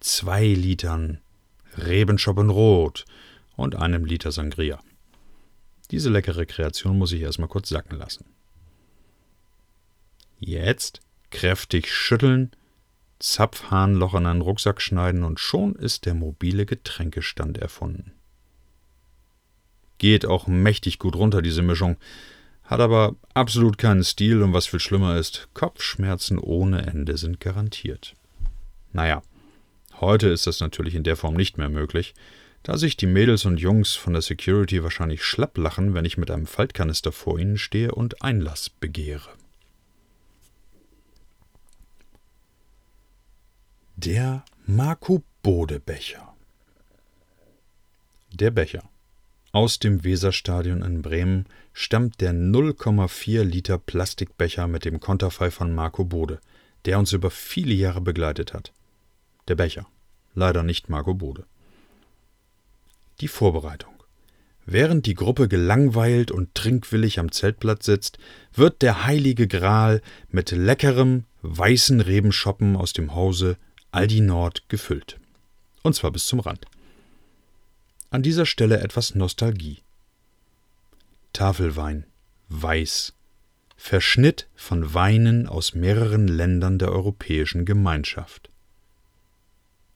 2 0.00 0.46
Litern 0.54 1.20
Rebenschoppen 1.76 2.50
Rot 2.50 3.04
und 3.54 3.76
einem 3.76 4.04
Liter 4.04 4.32
Sangria. 4.32 4.80
Diese 5.92 6.10
leckere 6.10 6.46
Kreation 6.46 6.98
muss 6.98 7.12
ich 7.12 7.22
erstmal 7.22 7.48
kurz 7.48 7.68
sacken 7.68 7.96
lassen. 7.96 8.24
Jetzt 10.40 11.00
kräftig 11.30 11.94
schütteln, 11.94 12.50
Zapfhahnloch 13.20 14.14
in 14.14 14.26
einen 14.26 14.40
Rucksack 14.40 14.82
schneiden 14.82 15.22
und 15.22 15.38
schon 15.38 15.76
ist 15.76 16.06
der 16.06 16.14
mobile 16.14 16.66
Getränkestand 16.66 17.58
erfunden. 17.58 18.14
Geht 20.00 20.24
auch 20.24 20.46
mächtig 20.46 20.98
gut 20.98 21.14
runter, 21.14 21.42
diese 21.42 21.60
Mischung, 21.60 21.98
hat 22.64 22.80
aber 22.80 23.16
absolut 23.34 23.76
keinen 23.76 24.02
Stil 24.02 24.42
und 24.42 24.54
was 24.54 24.66
viel 24.66 24.80
schlimmer 24.80 25.18
ist, 25.18 25.48
Kopfschmerzen 25.52 26.38
ohne 26.38 26.86
Ende 26.86 27.18
sind 27.18 27.38
garantiert. 27.38 28.14
Naja, 28.94 29.22
heute 30.00 30.28
ist 30.28 30.46
das 30.46 30.60
natürlich 30.60 30.94
in 30.94 31.02
der 31.02 31.16
Form 31.16 31.34
nicht 31.34 31.58
mehr 31.58 31.68
möglich, 31.68 32.14
da 32.62 32.78
sich 32.78 32.96
die 32.96 33.06
Mädels 33.06 33.44
und 33.44 33.60
Jungs 33.60 33.94
von 33.94 34.14
der 34.14 34.22
Security 34.22 34.82
wahrscheinlich 34.82 35.22
schlapp 35.22 35.58
lachen, 35.58 35.92
wenn 35.92 36.06
ich 36.06 36.16
mit 36.16 36.30
einem 36.30 36.46
Faltkanister 36.46 37.12
vor 37.12 37.38
ihnen 37.38 37.58
stehe 37.58 37.92
und 37.92 38.22
Einlass 38.22 38.70
begehre. 38.70 39.28
Der 43.96 44.46
Marco 44.64 45.22
Bode 45.42 45.78
Becher. 45.78 46.34
Der 48.32 48.50
Becher. 48.50 48.89
Aus 49.52 49.80
dem 49.80 50.04
Weserstadion 50.04 50.82
in 50.82 51.02
Bremen 51.02 51.46
stammt 51.72 52.20
der 52.20 52.32
0,4 52.32 53.42
Liter 53.42 53.78
Plastikbecher 53.78 54.68
mit 54.68 54.84
dem 54.84 55.00
Konterfei 55.00 55.50
von 55.50 55.74
Marco 55.74 56.04
Bode, 56.04 56.38
der 56.84 57.00
uns 57.00 57.12
über 57.12 57.30
viele 57.30 57.74
Jahre 57.74 58.00
begleitet 58.00 58.54
hat. 58.54 58.72
Der 59.48 59.56
Becher. 59.56 59.86
Leider 60.34 60.62
nicht 60.62 60.88
Marco 60.88 61.14
Bode. 61.14 61.46
Die 63.20 63.26
Vorbereitung. 63.26 63.92
Während 64.66 65.06
die 65.06 65.14
Gruppe 65.14 65.48
gelangweilt 65.48 66.30
und 66.30 66.54
trinkwillig 66.54 67.18
am 67.18 67.32
Zeltplatz 67.32 67.86
sitzt, 67.86 68.18
wird 68.54 68.82
der 68.82 69.04
heilige 69.04 69.48
Gral 69.48 70.00
mit 70.28 70.52
leckerem, 70.52 71.24
weißen 71.42 72.00
Rebenschoppen 72.00 72.76
aus 72.76 72.92
dem 72.92 73.16
Hause 73.16 73.56
Aldi 73.90 74.20
Nord 74.20 74.68
gefüllt. 74.68 75.18
Und 75.82 75.96
zwar 75.96 76.12
bis 76.12 76.28
zum 76.28 76.38
Rand. 76.38 76.66
An 78.10 78.24
dieser 78.24 78.44
Stelle 78.44 78.80
etwas 78.80 79.14
Nostalgie. 79.14 79.82
Tafelwein, 81.32 82.06
weiß, 82.48 83.12
Verschnitt 83.76 84.48
von 84.56 84.94
Weinen 84.94 85.46
aus 85.46 85.74
mehreren 85.74 86.26
Ländern 86.26 86.80
der 86.80 86.90
Europäischen 86.90 87.64
Gemeinschaft. 87.64 88.50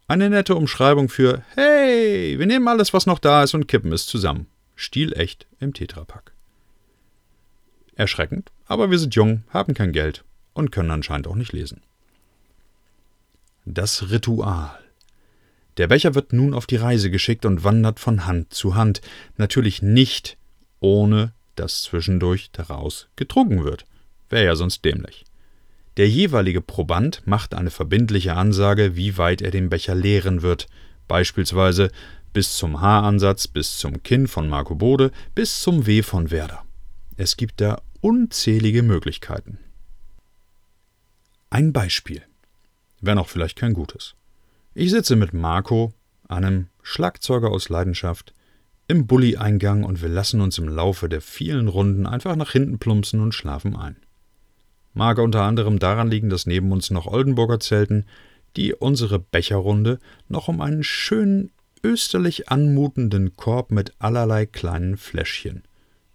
Eine 0.06 0.30
nette 0.30 0.54
Umschreibung 0.54 1.08
für 1.08 1.42
Hey, 1.56 2.38
wir 2.38 2.46
nehmen 2.46 2.68
alles, 2.68 2.94
was 2.94 3.06
noch 3.06 3.18
da 3.18 3.42
ist 3.42 3.54
und 3.54 3.66
kippen 3.66 3.92
es 3.92 4.06
zusammen. 4.06 4.46
Stilecht 4.76 5.48
im 5.58 5.74
Tetrapack. 5.74 6.32
Erschreckend, 7.96 8.52
aber 8.66 8.92
wir 8.92 8.98
sind 9.00 9.16
jung, 9.16 9.42
haben 9.50 9.74
kein 9.74 9.92
Geld 9.92 10.24
und 10.52 10.70
können 10.70 10.92
anscheinend 10.92 11.26
auch 11.26 11.36
nicht 11.36 11.52
lesen. 11.52 11.82
Das 13.64 14.10
Ritual. 14.10 14.83
Der 15.76 15.88
Becher 15.88 16.14
wird 16.14 16.32
nun 16.32 16.54
auf 16.54 16.66
die 16.66 16.76
Reise 16.76 17.10
geschickt 17.10 17.44
und 17.44 17.64
wandert 17.64 17.98
von 17.98 18.26
Hand 18.26 18.54
zu 18.54 18.74
Hand, 18.74 19.00
natürlich 19.36 19.82
nicht, 19.82 20.36
ohne 20.80 21.32
dass 21.56 21.82
zwischendurch 21.82 22.50
daraus 22.52 23.08
getrunken 23.16 23.64
wird. 23.64 23.84
Wäre 24.28 24.44
ja 24.44 24.56
sonst 24.56 24.84
dämlich. 24.84 25.24
Der 25.96 26.08
jeweilige 26.08 26.60
Proband 26.60 27.22
macht 27.26 27.54
eine 27.54 27.70
verbindliche 27.70 28.34
Ansage, 28.34 28.96
wie 28.96 29.16
weit 29.16 29.42
er 29.42 29.50
den 29.50 29.68
Becher 29.68 29.94
leeren 29.94 30.42
wird, 30.42 30.66
beispielsweise 31.06 31.90
bis 32.32 32.56
zum 32.56 32.80
Haaransatz, 32.80 33.46
bis 33.46 33.78
zum 33.78 34.02
Kinn 34.02 34.26
von 34.26 34.48
Marco 34.48 34.74
Bode, 34.74 35.12
bis 35.34 35.60
zum 35.60 35.86
W 35.86 36.02
von 36.02 36.30
Werder. 36.30 36.64
Es 37.16 37.36
gibt 37.36 37.60
da 37.60 37.80
unzählige 38.00 38.82
Möglichkeiten. 38.82 39.58
Ein 41.50 41.72
Beispiel 41.72 42.22
wenn 43.06 43.18
auch 43.18 43.28
vielleicht 43.28 43.58
kein 43.58 43.74
gutes. 43.74 44.14
Ich 44.76 44.90
sitze 44.90 45.14
mit 45.14 45.32
Marco, 45.32 45.94
einem 46.26 46.66
Schlagzeuger 46.82 47.48
aus 47.52 47.68
Leidenschaft, 47.68 48.34
im 48.88 49.06
Bulli-Eingang 49.06 49.84
und 49.84 50.02
wir 50.02 50.08
lassen 50.08 50.40
uns 50.40 50.58
im 50.58 50.68
Laufe 50.68 51.08
der 51.08 51.20
vielen 51.20 51.68
Runden 51.68 52.06
einfach 52.06 52.34
nach 52.34 52.50
hinten 52.50 52.80
plumpsen 52.80 53.20
und 53.20 53.34
schlafen 53.34 53.76
ein. 53.76 53.96
Mag 54.92 55.18
unter 55.18 55.42
anderem 55.42 55.78
daran 55.78 56.10
liegen, 56.10 56.28
dass 56.28 56.46
neben 56.46 56.72
uns 56.72 56.90
noch 56.90 57.06
Oldenburger 57.06 57.60
zelten, 57.60 58.04
die 58.56 58.74
unsere 58.74 59.20
Becherrunde 59.20 60.00
noch 60.28 60.48
um 60.48 60.60
einen 60.60 60.82
schönen 60.82 61.52
österlich 61.84 62.48
anmutenden 62.48 63.36
Korb 63.36 63.70
mit 63.70 63.92
allerlei 64.00 64.44
kleinen 64.44 64.96
Fläschchen 64.96 65.62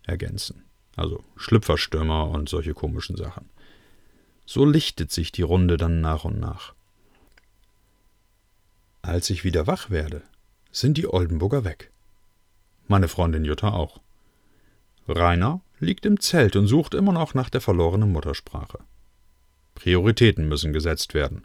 ergänzen. 0.05 0.63
Also 0.97 1.23
Schlüpferstürmer 1.37 2.29
und 2.29 2.49
solche 2.49 2.73
komischen 2.73 3.15
Sachen. 3.15 3.49
So 4.45 4.65
lichtet 4.65 5.13
sich 5.13 5.31
die 5.31 5.43
Runde 5.43 5.77
dann 5.77 6.01
nach 6.01 6.25
und 6.25 6.41
nach. 6.41 6.73
Als 9.01 9.29
ich 9.29 9.43
wieder 9.43 9.65
wach 9.67 9.89
werde, 9.89 10.21
sind 10.71 10.97
die 10.97 11.07
Oldenburger 11.07 11.63
weg. 11.63 11.91
Meine 12.87 13.07
Freundin 13.07 13.45
Jutta 13.45 13.71
auch. 13.71 14.01
Rainer 15.07 15.61
liegt 15.79 16.05
im 16.05 16.19
Zelt 16.19 16.55
und 16.55 16.67
sucht 16.67 16.93
immer 16.93 17.13
noch 17.13 17.33
nach 17.33 17.49
der 17.49 17.61
verlorenen 17.61 18.11
Muttersprache. 18.11 18.79
Prioritäten 19.75 20.47
müssen 20.47 20.73
gesetzt 20.73 21.13
werden. 21.13 21.43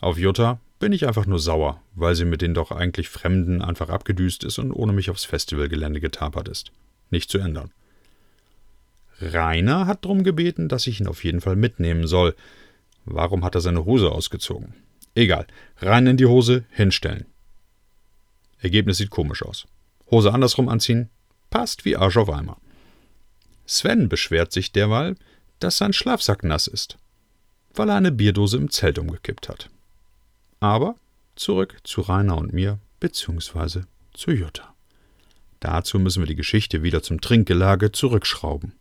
Auf 0.00 0.18
Jutta 0.18 0.60
bin 0.78 0.92
ich 0.92 1.06
einfach 1.06 1.26
nur 1.26 1.38
sauer, 1.38 1.80
weil 1.94 2.14
sie 2.14 2.26
mit 2.26 2.42
den 2.42 2.52
doch 2.52 2.70
eigentlich 2.70 3.08
Fremden 3.08 3.62
einfach 3.62 3.88
abgedüst 3.88 4.44
ist 4.44 4.58
und 4.58 4.70
ohne 4.70 4.92
mich 4.92 5.10
aufs 5.10 5.24
Festivalgelände 5.24 6.00
getapert 6.00 6.48
ist. 6.48 6.72
Nicht 7.10 7.30
zu 7.30 7.38
ändern. 7.38 7.72
Rainer 9.20 9.86
hat 9.86 10.04
darum 10.04 10.24
gebeten, 10.24 10.68
dass 10.68 10.86
ich 10.86 11.00
ihn 11.00 11.06
auf 11.06 11.24
jeden 11.24 11.40
Fall 11.40 11.56
mitnehmen 11.56 12.06
soll. 12.06 12.34
Warum 13.06 13.44
hat 13.44 13.54
er 13.54 13.60
seine 13.60 13.84
Hose 13.84 14.10
ausgezogen? 14.10 14.74
Egal. 15.14 15.46
Rein 15.78 16.06
in 16.06 16.16
die 16.16 16.26
Hose, 16.26 16.64
hinstellen. 16.70 17.26
Ergebnis 18.58 18.98
sieht 18.98 19.10
komisch 19.10 19.42
aus. 19.42 19.66
Hose 20.10 20.32
andersrum 20.32 20.68
anziehen, 20.68 21.10
passt 21.50 21.84
wie 21.84 21.96
Arsch 21.96 22.16
auf 22.16 22.30
Eimer. 22.30 22.56
Sven 23.66 24.08
beschwert 24.08 24.52
sich 24.52 24.72
derweil, 24.72 25.16
dass 25.60 25.78
sein 25.78 25.92
Schlafsack 25.92 26.44
nass 26.44 26.66
ist, 26.66 26.98
weil 27.74 27.88
er 27.88 27.96
eine 27.96 28.12
Bierdose 28.12 28.56
im 28.56 28.70
Zelt 28.70 28.98
umgekippt 28.98 29.48
hat. 29.48 29.70
Aber 30.60 30.96
zurück 31.36 31.78
zu 31.84 32.00
Rainer 32.02 32.36
und 32.36 32.52
mir, 32.52 32.78
beziehungsweise 33.00 33.86
zu 34.12 34.30
Jutta. 34.30 34.74
Dazu 35.60 35.98
müssen 35.98 36.22
wir 36.22 36.26
die 36.26 36.34
Geschichte 36.34 36.82
wieder 36.82 37.02
zum 37.02 37.20
Trinkgelage 37.20 37.92
zurückschrauben. 37.92 38.74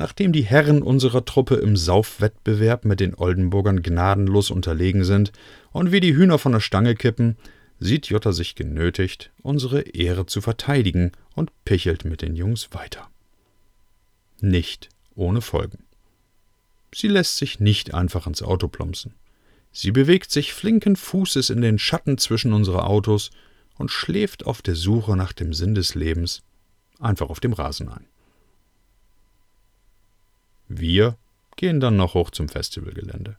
Nachdem 0.00 0.32
die 0.32 0.44
Herren 0.44 0.82
unserer 0.82 1.26
Truppe 1.26 1.56
im 1.56 1.76
Saufwettbewerb 1.76 2.86
mit 2.86 3.00
den 3.00 3.14
Oldenburgern 3.14 3.82
gnadenlos 3.82 4.50
unterlegen 4.50 5.04
sind 5.04 5.30
und 5.72 5.92
wir 5.92 6.00
die 6.00 6.16
Hühner 6.16 6.38
von 6.38 6.52
der 6.52 6.60
Stange 6.60 6.94
kippen, 6.94 7.36
sieht 7.78 8.06
Jutta 8.06 8.32
sich 8.32 8.54
genötigt, 8.54 9.30
unsere 9.42 9.82
Ehre 9.82 10.24
zu 10.24 10.40
verteidigen 10.40 11.12
und 11.34 11.50
pichelt 11.66 12.06
mit 12.06 12.22
den 12.22 12.34
Jungs 12.34 12.70
weiter. 12.72 13.10
Nicht 14.40 14.88
ohne 15.16 15.42
Folgen. 15.42 15.84
Sie 16.94 17.08
lässt 17.08 17.36
sich 17.36 17.60
nicht 17.60 17.92
einfach 17.92 18.26
ins 18.26 18.42
Auto 18.42 18.68
plumpsen. 18.68 19.12
Sie 19.70 19.92
bewegt 19.92 20.30
sich 20.30 20.54
flinken 20.54 20.96
Fußes 20.96 21.50
in 21.50 21.60
den 21.60 21.78
Schatten 21.78 22.16
zwischen 22.16 22.54
unsere 22.54 22.84
Autos 22.86 23.32
und 23.76 23.90
schläft 23.90 24.46
auf 24.46 24.62
der 24.62 24.76
Suche 24.76 25.14
nach 25.14 25.34
dem 25.34 25.52
Sinn 25.52 25.74
des 25.74 25.94
Lebens 25.94 26.40
einfach 27.00 27.28
auf 27.28 27.40
dem 27.40 27.52
Rasen 27.52 27.90
ein. 27.90 28.06
Wir 30.72 31.16
gehen 31.56 31.80
dann 31.80 31.96
noch 31.96 32.14
hoch 32.14 32.30
zum 32.30 32.48
Festivalgelände, 32.48 33.36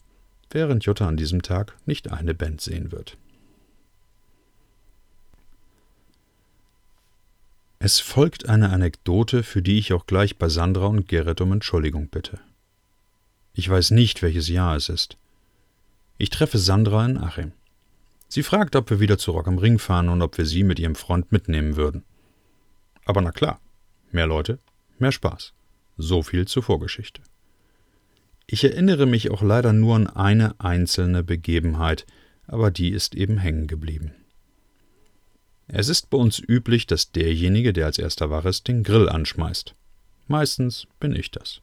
während 0.50 0.84
Jutta 0.84 1.08
an 1.08 1.16
diesem 1.16 1.42
Tag 1.42 1.78
nicht 1.86 2.12
eine 2.12 2.34
Band 2.34 2.60
sehen 2.60 2.92
wird. 2.92 3.18
Es 7.80 8.02
folgt 8.02 8.50
eine 8.50 8.72
Anekdote, 8.72 9.44
für 9.44 9.62
die 9.62 9.80
ich 9.80 9.94
auch 9.94 10.08
gleich 10.08 10.38
bei 10.38 10.50
Sandra 10.50 10.88
und 10.88 11.08
Gerrit 11.08 11.40
um 11.40 11.54
Entschuldigung 11.54 12.10
bitte. 12.10 12.38
Ich 13.54 13.70
weiß 13.70 13.92
nicht, 13.92 14.22
welches 14.22 14.50
Jahr 14.50 14.76
es 14.76 14.90
ist. 14.90 15.18
Ich 16.18 16.32
treffe 16.32 16.58
Sandra 16.58 17.06
in 17.06 17.18
Achim. 17.18 17.54
Sie 18.28 18.44
fragt, 18.44 18.76
ob 18.76 18.90
wir 18.90 19.00
wieder 19.00 19.18
zu 19.18 19.32
Rock 19.32 19.48
am 19.48 19.58
Ring 19.58 19.80
fahren 19.80 20.10
und 20.10 20.22
ob 20.22 20.38
wir 20.38 20.46
sie 20.46 20.66
mit 20.66 20.80
ihrem 20.80 20.96
Freund 20.96 21.32
mitnehmen 21.32 21.78
würden. 21.78 22.04
Aber 23.06 23.22
na 23.22 23.32
klar, 23.32 23.62
mehr 24.12 24.28
Leute, 24.28 24.60
mehr 25.00 25.14
Spaß. 25.14 25.54
So 26.02 26.24
viel 26.24 26.48
zur 26.48 26.64
Vorgeschichte. 26.64 27.22
Ich 28.48 28.64
erinnere 28.64 29.06
mich 29.06 29.30
auch 29.30 29.44
leider 29.44 29.72
nur 29.72 29.96
an 29.96 30.08
eine 30.08 30.60
einzelne 30.60 31.24
Begebenheit, 31.24 32.08
aber 32.48 32.72
die 32.72 32.90
ist 32.90 33.14
eben 33.14 33.38
hängen 33.38 33.68
geblieben. 33.68 34.12
Es 35.68 35.90
ist 35.90 36.10
bei 36.10 36.18
uns 36.18 36.40
üblich, 36.40 36.88
dass 36.88 37.12
derjenige, 37.12 37.72
der 37.72 37.86
als 37.86 38.00
erster 38.00 38.32
wach 38.32 38.46
ist, 38.46 38.68
den 38.68 38.84
Grill 38.84 39.08
anschmeißt. 39.08 39.76
Meistens 40.28 40.88
bin 41.00 41.16
ich 41.16 41.30
das. 41.30 41.62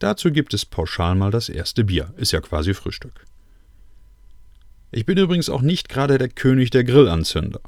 Dazu 0.00 0.32
gibt 0.32 0.52
es 0.52 0.66
pauschal 0.66 1.14
mal 1.14 1.30
das 1.30 1.48
erste 1.48 1.84
Bier, 1.84 2.12
ist 2.16 2.32
ja 2.32 2.40
quasi 2.40 2.74
Frühstück. 2.74 3.24
Ich 4.90 5.06
bin 5.06 5.16
übrigens 5.16 5.48
auch 5.48 5.62
nicht 5.62 5.88
gerade 5.88 6.18
der 6.18 6.28
König 6.28 6.70
der 6.70 6.82
Grillanzünder. 6.82 7.60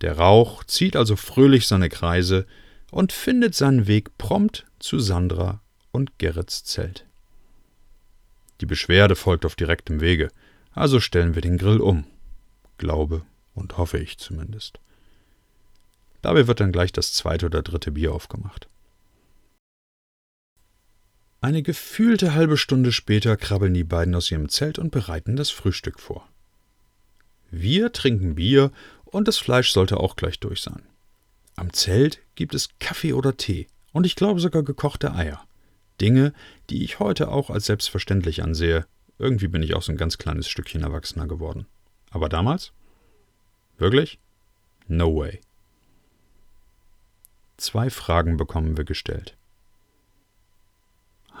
Der 0.00 0.16
Rauch 0.16 0.64
zieht 0.64 0.96
also 0.96 1.14
fröhlich 1.14 1.66
seine 1.66 1.90
Kreise 1.90 2.46
und 2.90 3.12
findet 3.12 3.54
seinen 3.54 3.86
Weg 3.86 4.16
prompt 4.18 4.66
zu 4.78 4.98
Sandra 4.98 5.60
und 5.92 6.18
Gerrits 6.18 6.64
Zelt. 6.64 7.06
Die 8.60 8.66
Beschwerde 8.66 9.16
folgt 9.16 9.44
auf 9.44 9.54
direktem 9.54 10.00
Wege, 10.00 10.30
also 10.72 11.00
stellen 11.00 11.34
wir 11.34 11.42
den 11.42 11.58
Grill 11.58 11.80
um. 11.80 12.04
Glaube 12.76 13.22
und 13.54 13.76
hoffe 13.76 13.98
ich 13.98 14.18
zumindest. 14.18 14.80
Dabei 16.22 16.46
wird 16.46 16.60
dann 16.60 16.72
gleich 16.72 16.92
das 16.92 17.12
zweite 17.12 17.46
oder 17.46 17.62
dritte 17.62 17.92
Bier 17.92 18.12
aufgemacht. 18.12 18.68
Eine 21.40 21.62
gefühlte 21.62 22.34
halbe 22.34 22.56
Stunde 22.56 22.90
später 22.90 23.36
krabbeln 23.36 23.72
die 23.72 23.84
beiden 23.84 24.14
aus 24.14 24.30
ihrem 24.30 24.48
Zelt 24.48 24.78
und 24.78 24.90
bereiten 24.90 25.36
das 25.36 25.50
Frühstück 25.50 26.00
vor. 26.00 26.28
Wir 27.50 27.92
trinken 27.92 28.34
Bier 28.34 28.72
und 29.04 29.28
das 29.28 29.38
Fleisch 29.38 29.70
sollte 29.70 29.98
auch 29.98 30.16
gleich 30.16 30.40
durch 30.40 30.62
sein. 30.62 30.82
Am 31.58 31.72
Zelt 31.72 32.20
gibt 32.36 32.54
es 32.54 32.68
Kaffee 32.78 33.14
oder 33.14 33.36
Tee 33.36 33.66
und 33.92 34.06
ich 34.06 34.14
glaube 34.14 34.38
sogar 34.38 34.62
gekochte 34.62 35.12
Eier. 35.12 35.44
Dinge, 36.00 36.32
die 36.70 36.84
ich 36.84 37.00
heute 37.00 37.32
auch 37.32 37.50
als 37.50 37.66
selbstverständlich 37.66 38.44
ansehe. 38.44 38.86
Irgendwie 39.18 39.48
bin 39.48 39.64
ich 39.64 39.74
auch 39.74 39.82
so 39.82 39.90
ein 39.90 39.98
ganz 39.98 40.18
kleines 40.18 40.48
Stückchen 40.48 40.84
erwachsener 40.84 41.26
geworden. 41.26 41.66
Aber 42.10 42.28
damals? 42.28 42.70
Wirklich? 43.76 44.20
No 44.86 45.16
way. 45.16 45.40
Zwei 47.56 47.90
Fragen 47.90 48.36
bekommen 48.36 48.76
wir 48.76 48.84
gestellt. 48.84 49.36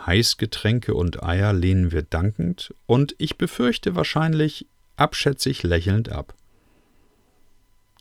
Heißgetränke 0.04 0.94
und 0.94 1.22
Eier 1.22 1.52
lehnen 1.52 1.92
wir 1.92 2.02
dankend 2.02 2.74
und 2.86 3.14
ich 3.18 3.38
befürchte 3.38 3.94
wahrscheinlich 3.94 4.66
abschätzig 4.96 5.62
lächelnd 5.62 6.08
ab. 6.08 6.34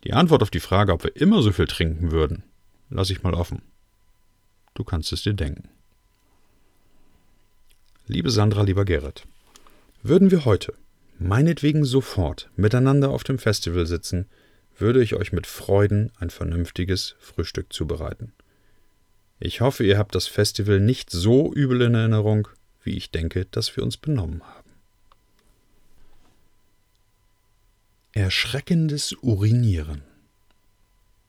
Die 0.04 0.14
Antwort 0.14 0.44
auf 0.44 0.52
die 0.52 0.60
Frage, 0.60 0.94
ob 0.94 1.04
wir 1.04 1.16
immer 1.16 1.42
so 1.42 1.52
viel 1.52 1.68
trinken 1.68 2.12
würden, 2.12 2.44
lasse 2.90 3.14
ich 3.14 3.24
mal 3.24 3.34
offen. 3.34 3.62
Du 4.74 4.84
kannst 4.84 5.12
es 5.12 5.24
dir 5.24 5.34
denken. 5.34 5.70
Liebe 8.06 8.30
Sandra, 8.30 8.62
lieber 8.62 8.86
Gerrit, 8.86 9.24
würden 10.04 10.32
wir 10.32 10.46
heute, 10.46 10.74
meinetwegen 11.20 11.84
sofort, 11.84 12.50
miteinander 12.56 13.10
auf 13.10 13.24
dem 13.24 13.40
Festival 13.40 13.86
sitzen, 13.86 14.28
würde 14.78 15.02
ich 15.02 15.16
euch 15.16 15.34
mit 15.34 15.48
Freuden 15.48 16.12
ein 16.20 16.30
vernünftiges 16.30 17.16
Frühstück 17.20 17.74
zubereiten. 17.74 18.34
Ich 19.40 19.62
hoffe, 19.62 19.84
ihr 19.84 19.98
habt 19.98 20.16
das 20.16 20.28
Festival 20.28 20.80
nicht 20.80 21.10
so 21.10 21.54
übel 21.54 21.82
in 21.82 21.96
Erinnerung, 21.96 22.48
wie 22.84 22.96
ich 22.96 23.12
denke, 23.12 23.46
dass 23.46 23.76
wir 23.76 23.84
uns 23.84 23.98
benommen 23.98 24.44
haben. 24.44 24.57
Erschreckendes 28.20 29.14
Urinieren. 29.22 30.02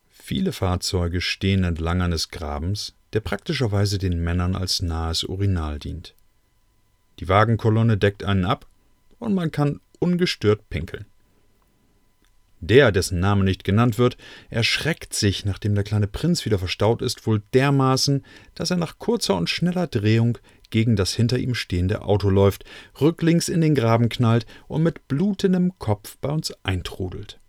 Viele 0.09 0.53
Fahrzeuge 0.53 1.21
stehen 1.21 1.63
entlang 1.65 2.01
eines 2.01 2.31
Grabens, 2.31 2.95
der 3.13 3.21
praktischerweise 3.21 3.99
den 3.99 4.25
Männern 4.25 4.57
als 4.57 4.81
nahes 4.81 5.23
Urinal 5.23 5.79
dient. 5.79 6.15
Die 7.19 7.29
Wagenkolonne 7.29 7.99
deckt 7.99 8.25
einen 8.25 8.47
ab 8.47 8.67
und 9.19 9.35
man 9.35 9.53
kann 9.53 9.83
ungestört 9.99 10.71
pinkeln. 10.71 11.05
Der, 12.61 12.91
dessen 12.91 13.21
Name 13.21 13.45
nicht 13.45 13.65
genannt 13.65 13.99
wird, 13.99 14.17
erschreckt 14.49 15.13
sich, 15.13 15.45
nachdem 15.45 15.75
der 15.75 15.85
kleine 15.85 16.09
Prinz 16.09 16.47
wieder 16.47 16.59
verstaut 16.59 17.03
ist, 17.03 17.27
wohl 17.27 17.43
dermaßen, 17.53 18.25
dass 18.55 18.71
er 18.71 18.79
nach 18.79 18.99
kurzer 18.99 19.37
und 19.37 19.51
schneller 19.51 19.89
Drehung 19.89 20.39
gegen 20.71 20.97
das 20.97 21.15
hinter 21.15 21.39
ihm 21.39 21.55
stehende 21.55 22.03
Auto 22.03 22.31
läuft, 22.31 22.65
rücklings 23.01 23.49
in 23.49 23.61
den 23.61 23.75
Graben 23.75 24.09
knallt 24.09 24.47
und 24.67 24.83
mit 24.83 25.09
blutendem 25.09 25.79
Kopf 25.79 26.17
bei 26.21 26.31
uns 26.31 26.53
eintrudelt. 26.63 27.41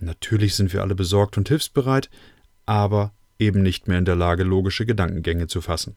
Natürlich 0.00 0.54
sind 0.54 0.72
wir 0.72 0.82
alle 0.82 0.94
besorgt 0.94 1.36
und 1.36 1.48
hilfsbereit, 1.48 2.08
aber 2.66 3.12
eben 3.38 3.62
nicht 3.62 3.88
mehr 3.88 3.98
in 3.98 4.04
der 4.04 4.16
Lage, 4.16 4.44
logische 4.44 4.86
Gedankengänge 4.86 5.46
zu 5.46 5.60
fassen. 5.60 5.96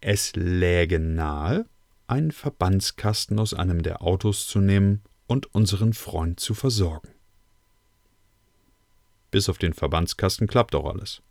Es 0.00 0.34
läge 0.36 0.98
nahe, 0.98 1.66
einen 2.06 2.32
Verbandskasten 2.32 3.38
aus 3.38 3.54
einem 3.54 3.82
der 3.82 4.02
Autos 4.02 4.46
zu 4.46 4.58
nehmen 4.58 5.02
und 5.26 5.54
unseren 5.54 5.94
Freund 5.94 6.38
zu 6.40 6.54
versorgen. 6.54 7.08
Bis 9.30 9.48
auf 9.48 9.58
den 9.58 9.72
Verbandskasten 9.72 10.46
klappt 10.46 10.74
auch 10.74 10.88
alles. 10.88 11.22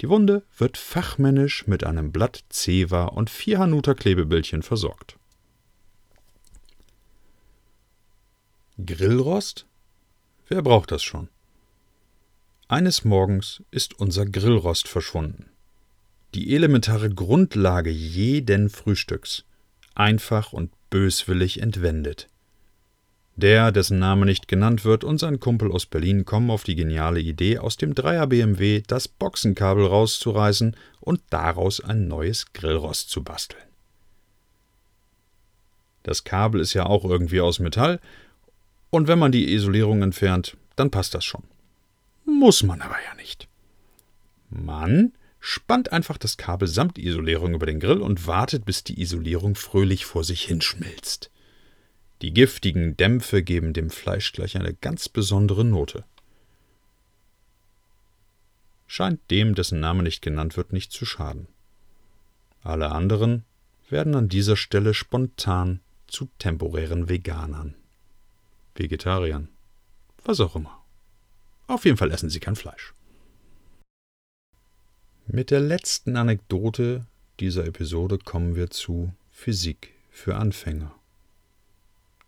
Die 0.00 0.08
Wunde 0.08 0.42
wird 0.56 0.76
fachmännisch 0.76 1.66
mit 1.66 1.84
einem 1.84 2.12
Blatt 2.12 2.44
Zewa 2.48 3.04
und 3.04 3.30
vier 3.30 3.58
Hanuter 3.58 3.94
Klebebildchen 3.94 4.62
versorgt. 4.62 5.18
Grillrost? 8.84 9.66
Wer 10.48 10.62
braucht 10.62 10.92
das 10.92 11.02
schon? 11.02 11.28
Eines 12.68 13.04
Morgens 13.04 13.62
ist 13.70 13.98
unser 13.98 14.26
Grillrost 14.26 14.86
verschwunden 14.86 15.50
die 16.36 16.54
elementare 16.54 17.08
Grundlage 17.08 17.88
jeden 17.88 18.68
Frühstücks, 18.68 19.44
einfach 19.94 20.52
und 20.52 20.70
böswillig 20.90 21.62
entwendet. 21.62 22.28
Der, 23.36 23.70
dessen 23.70 23.98
Name 23.98 24.24
nicht 24.24 24.48
genannt 24.48 24.84
wird, 24.86 25.04
und 25.04 25.18
sein 25.18 25.40
Kumpel 25.40 25.70
aus 25.70 25.84
Berlin 25.84 26.24
kommen 26.24 26.50
auf 26.50 26.64
die 26.64 26.74
geniale 26.74 27.20
Idee, 27.20 27.58
aus 27.58 27.76
dem 27.76 27.94
Dreier 27.94 28.26
BMW 28.26 28.82
das 28.86 29.08
Boxenkabel 29.08 29.84
rauszureißen 29.86 30.74
und 31.00 31.20
daraus 31.28 31.80
ein 31.80 32.08
neues 32.08 32.52
Grillrost 32.54 33.10
zu 33.10 33.22
basteln. 33.22 33.62
Das 36.02 36.24
Kabel 36.24 36.62
ist 36.62 36.72
ja 36.72 36.86
auch 36.86 37.04
irgendwie 37.04 37.40
aus 37.42 37.58
Metall, 37.58 38.00
und 38.88 39.06
wenn 39.08 39.18
man 39.18 39.32
die 39.32 39.52
Isolierung 39.52 40.02
entfernt, 40.02 40.56
dann 40.74 40.90
passt 40.90 41.12
das 41.12 41.24
schon. 41.24 41.42
Muss 42.24 42.62
man 42.62 42.80
aber 42.80 42.96
ja 43.06 43.14
nicht. 43.16 43.48
Man 44.48 45.12
spannt 45.40 45.92
einfach 45.92 46.16
das 46.16 46.38
Kabel 46.38 46.68
samt 46.68 46.96
Isolierung 46.96 47.54
über 47.54 47.66
den 47.66 47.80
Grill 47.80 48.00
und 48.00 48.26
wartet, 48.26 48.64
bis 48.64 48.82
die 48.82 49.00
Isolierung 49.00 49.56
fröhlich 49.56 50.06
vor 50.06 50.24
sich 50.24 50.42
hinschmilzt. 50.42 51.30
Die 52.22 52.32
giftigen 52.32 52.96
Dämpfe 52.96 53.42
geben 53.42 53.72
dem 53.72 53.90
Fleisch 53.90 54.32
gleich 54.32 54.56
eine 54.56 54.72
ganz 54.72 55.08
besondere 55.08 55.64
Note. 55.64 56.04
Scheint 58.86 59.20
dem, 59.30 59.54
dessen 59.54 59.80
Name 59.80 60.02
nicht 60.02 60.22
genannt 60.22 60.56
wird, 60.56 60.72
nicht 60.72 60.92
zu 60.92 61.04
schaden. 61.04 61.46
Alle 62.62 62.90
anderen 62.92 63.44
werden 63.90 64.14
an 64.14 64.28
dieser 64.28 64.56
Stelle 64.56 64.94
spontan 64.94 65.80
zu 66.06 66.28
temporären 66.38 67.08
Veganern. 67.08 67.74
Vegetariern. 68.74 69.48
Was 70.24 70.40
auch 70.40 70.56
immer. 70.56 70.82
Auf 71.66 71.84
jeden 71.84 71.96
Fall 71.96 72.10
essen 72.10 72.30
sie 72.30 72.40
kein 72.40 72.56
Fleisch. 72.56 72.94
Mit 75.26 75.50
der 75.50 75.60
letzten 75.60 76.16
Anekdote 76.16 77.06
dieser 77.40 77.66
Episode 77.66 78.18
kommen 78.18 78.54
wir 78.54 78.70
zu 78.70 79.12
Physik 79.32 79.92
für 80.10 80.36
Anfänger. 80.36 80.94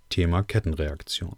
Thema 0.09 0.42
Kettenreaktion. 0.42 1.37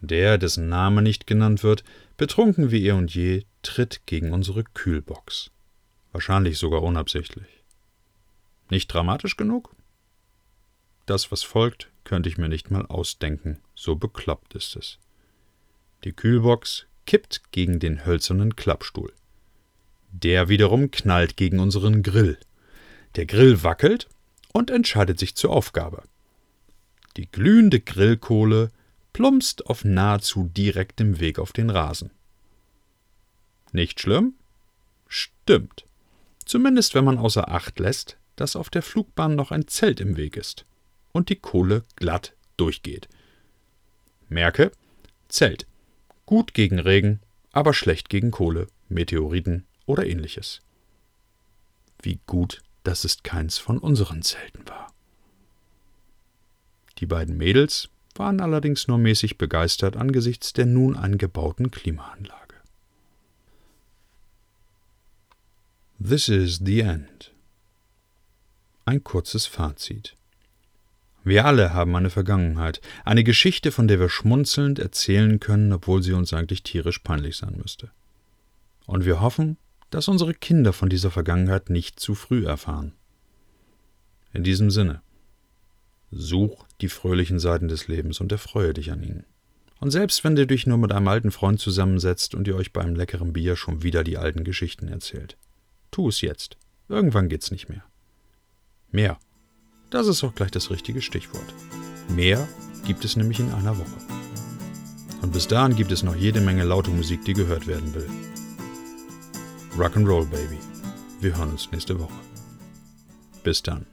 Der, 0.00 0.38
dessen 0.38 0.68
Name 0.68 1.02
nicht 1.02 1.26
genannt 1.26 1.62
wird, 1.62 1.82
betrunken 2.16 2.70
wie 2.70 2.86
eh 2.86 2.92
und 2.92 3.14
je, 3.14 3.44
tritt 3.62 4.06
gegen 4.06 4.32
unsere 4.32 4.64
Kühlbox. 4.64 5.50
Wahrscheinlich 6.12 6.58
sogar 6.58 6.82
unabsichtlich. 6.82 7.62
Nicht 8.70 8.92
dramatisch 8.92 9.36
genug? 9.36 9.74
Das, 11.06 11.32
was 11.32 11.42
folgt, 11.42 11.90
könnte 12.04 12.28
ich 12.28 12.38
mir 12.38 12.48
nicht 12.48 12.70
mal 12.70 12.86
ausdenken, 12.86 13.58
so 13.74 13.96
bekloppt 13.96 14.54
ist 14.54 14.76
es. 14.76 14.98
Die 16.04 16.12
Kühlbox 16.12 16.86
kippt 17.06 17.50
gegen 17.50 17.80
den 17.80 18.04
hölzernen 18.04 18.54
Klappstuhl. 18.56 19.12
Der 20.12 20.48
wiederum 20.48 20.90
knallt 20.90 21.36
gegen 21.36 21.58
unseren 21.58 22.02
Grill. 22.02 22.38
Der 23.16 23.26
Grill 23.26 23.62
wackelt 23.62 24.08
und 24.52 24.70
entscheidet 24.70 25.18
sich 25.18 25.34
zur 25.34 25.50
Aufgabe. 25.50 26.02
Die 27.16 27.30
glühende 27.30 27.80
Grillkohle 27.80 28.70
plumpst 29.12 29.66
auf 29.66 29.84
nahezu 29.84 30.44
direktem 30.44 31.20
Weg 31.20 31.38
auf 31.38 31.52
den 31.52 31.70
Rasen. 31.70 32.10
Nicht 33.72 34.00
schlimm? 34.00 34.34
Stimmt. 35.08 35.86
Zumindest 36.44 36.94
wenn 36.94 37.04
man 37.04 37.18
außer 37.18 37.48
Acht 37.48 37.78
lässt, 37.78 38.16
dass 38.36 38.56
auf 38.56 38.70
der 38.70 38.82
Flugbahn 38.82 39.34
noch 39.34 39.50
ein 39.50 39.66
Zelt 39.66 40.00
im 40.00 40.16
Weg 40.16 40.36
ist 40.36 40.64
und 41.12 41.28
die 41.28 41.36
Kohle 41.36 41.82
glatt 41.96 42.34
durchgeht. 42.56 43.08
Merke, 44.28 44.70
Zelt. 45.28 45.66
Gut 46.26 46.54
gegen 46.54 46.78
Regen, 46.78 47.20
aber 47.52 47.74
schlecht 47.74 48.08
gegen 48.08 48.30
Kohle, 48.30 48.68
Meteoriten 48.88 49.66
oder 49.86 50.06
ähnliches. 50.06 50.60
Wie 52.00 52.20
gut, 52.26 52.62
dass 52.84 53.04
es 53.04 53.22
keins 53.22 53.58
von 53.58 53.78
unseren 53.78 54.22
Zelten 54.22 54.68
war. 54.68 54.92
Die 56.98 57.06
beiden 57.06 57.36
Mädels 57.36 57.88
waren 58.14 58.40
allerdings 58.40 58.88
nur 58.88 58.98
mäßig 58.98 59.38
begeistert 59.38 59.96
angesichts 59.96 60.52
der 60.52 60.66
nun 60.66 60.96
eingebauten 60.96 61.70
Klimaanlage. 61.70 62.56
This 66.04 66.28
is 66.28 66.60
the 66.64 66.80
end. 66.80 67.32
Ein 68.84 69.04
kurzes 69.04 69.46
Fazit. 69.46 70.16
Wir 71.24 71.44
alle 71.44 71.74
haben 71.74 71.94
eine 71.94 72.10
Vergangenheit, 72.10 72.80
eine 73.04 73.22
Geschichte, 73.22 73.70
von 73.70 73.86
der 73.86 74.00
wir 74.00 74.08
schmunzelnd 74.08 74.78
erzählen 74.78 75.40
können, 75.40 75.72
obwohl 75.72 76.02
sie 76.02 76.12
uns 76.12 76.32
eigentlich 76.32 76.62
tierisch 76.62 77.00
peinlich 77.00 77.36
sein 77.36 77.56
müsste. 77.56 77.90
Und 78.86 79.04
wir 79.04 79.20
hoffen, 79.20 79.58
dass 79.90 80.08
unsere 80.08 80.34
Kinder 80.34 80.72
von 80.72 80.88
dieser 80.88 81.10
Vergangenheit 81.10 81.70
nicht 81.70 82.00
zu 82.00 82.14
früh 82.14 82.46
erfahren. 82.46 82.92
In 84.32 84.44
diesem 84.44 84.70
Sinne, 84.70 85.02
Such 86.10 86.64
die 86.80 86.88
fröhlichen 86.88 87.38
Seiten 87.38 87.68
des 87.68 87.88
Lebens 87.88 88.20
und 88.20 88.32
erfreue 88.32 88.74
dich 88.74 88.90
an 88.90 89.02
ihnen. 89.02 89.24
Und 89.80 89.90
selbst 89.90 90.24
wenn 90.24 90.34
du 90.34 90.46
dich 90.46 90.66
nur 90.66 90.78
mit 90.78 90.92
einem 90.92 91.08
alten 91.08 91.30
Freund 91.30 91.60
zusammensetzt 91.60 92.34
und 92.34 92.48
ihr 92.48 92.56
euch 92.56 92.72
beim 92.72 92.94
leckeren 92.94 93.32
Bier 93.32 93.56
schon 93.56 93.82
wieder 93.82 94.02
die 94.02 94.16
alten 94.16 94.42
Geschichten 94.42 94.88
erzählt. 94.88 95.36
Tu 95.90 96.08
es 96.08 96.20
jetzt. 96.20 96.56
Irgendwann 96.88 97.28
geht's 97.28 97.50
nicht 97.50 97.68
mehr. 97.68 97.84
Mehr. 98.90 99.18
Das 99.90 100.06
ist 100.06 100.24
auch 100.24 100.34
gleich 100.34 100.50
das 100.50 100.70
richtige 100.70 101.00
Stichwort. 101.00 101.54
Mehr 102.08 102.48
gibt 102.86 103.04
es 103.04 103.16
nämlich 103.16 103.38
in 103.38 103.52
einer 103.52 103.78
Woche. 103.78 104.18
Und 105.22 105.32
bis 105.32 105.46
dahin 105.46 105.76
gibt 105.76 105.92
es 105.92 106.02
noch 106.02 106.16
jede 106.16 106.40
Menge 106.40 106.64
laute 106.64 106.90
Musik, 106.90 107.24
die 107.24 107.34
gehört 107.34 107.66
werden 107.66 107.94
will. 107.94 108.08
Rock'n'Roll 109.76 110.26
Baby. 110.26 110.58
Wir 111.20 111.36
hören 111.36 111.50
uns 111.50 111.70
nächste 111.70 111.98
Woche. 111.98 112.14
Bis 113.42 113.62
dann. 113.62 113.86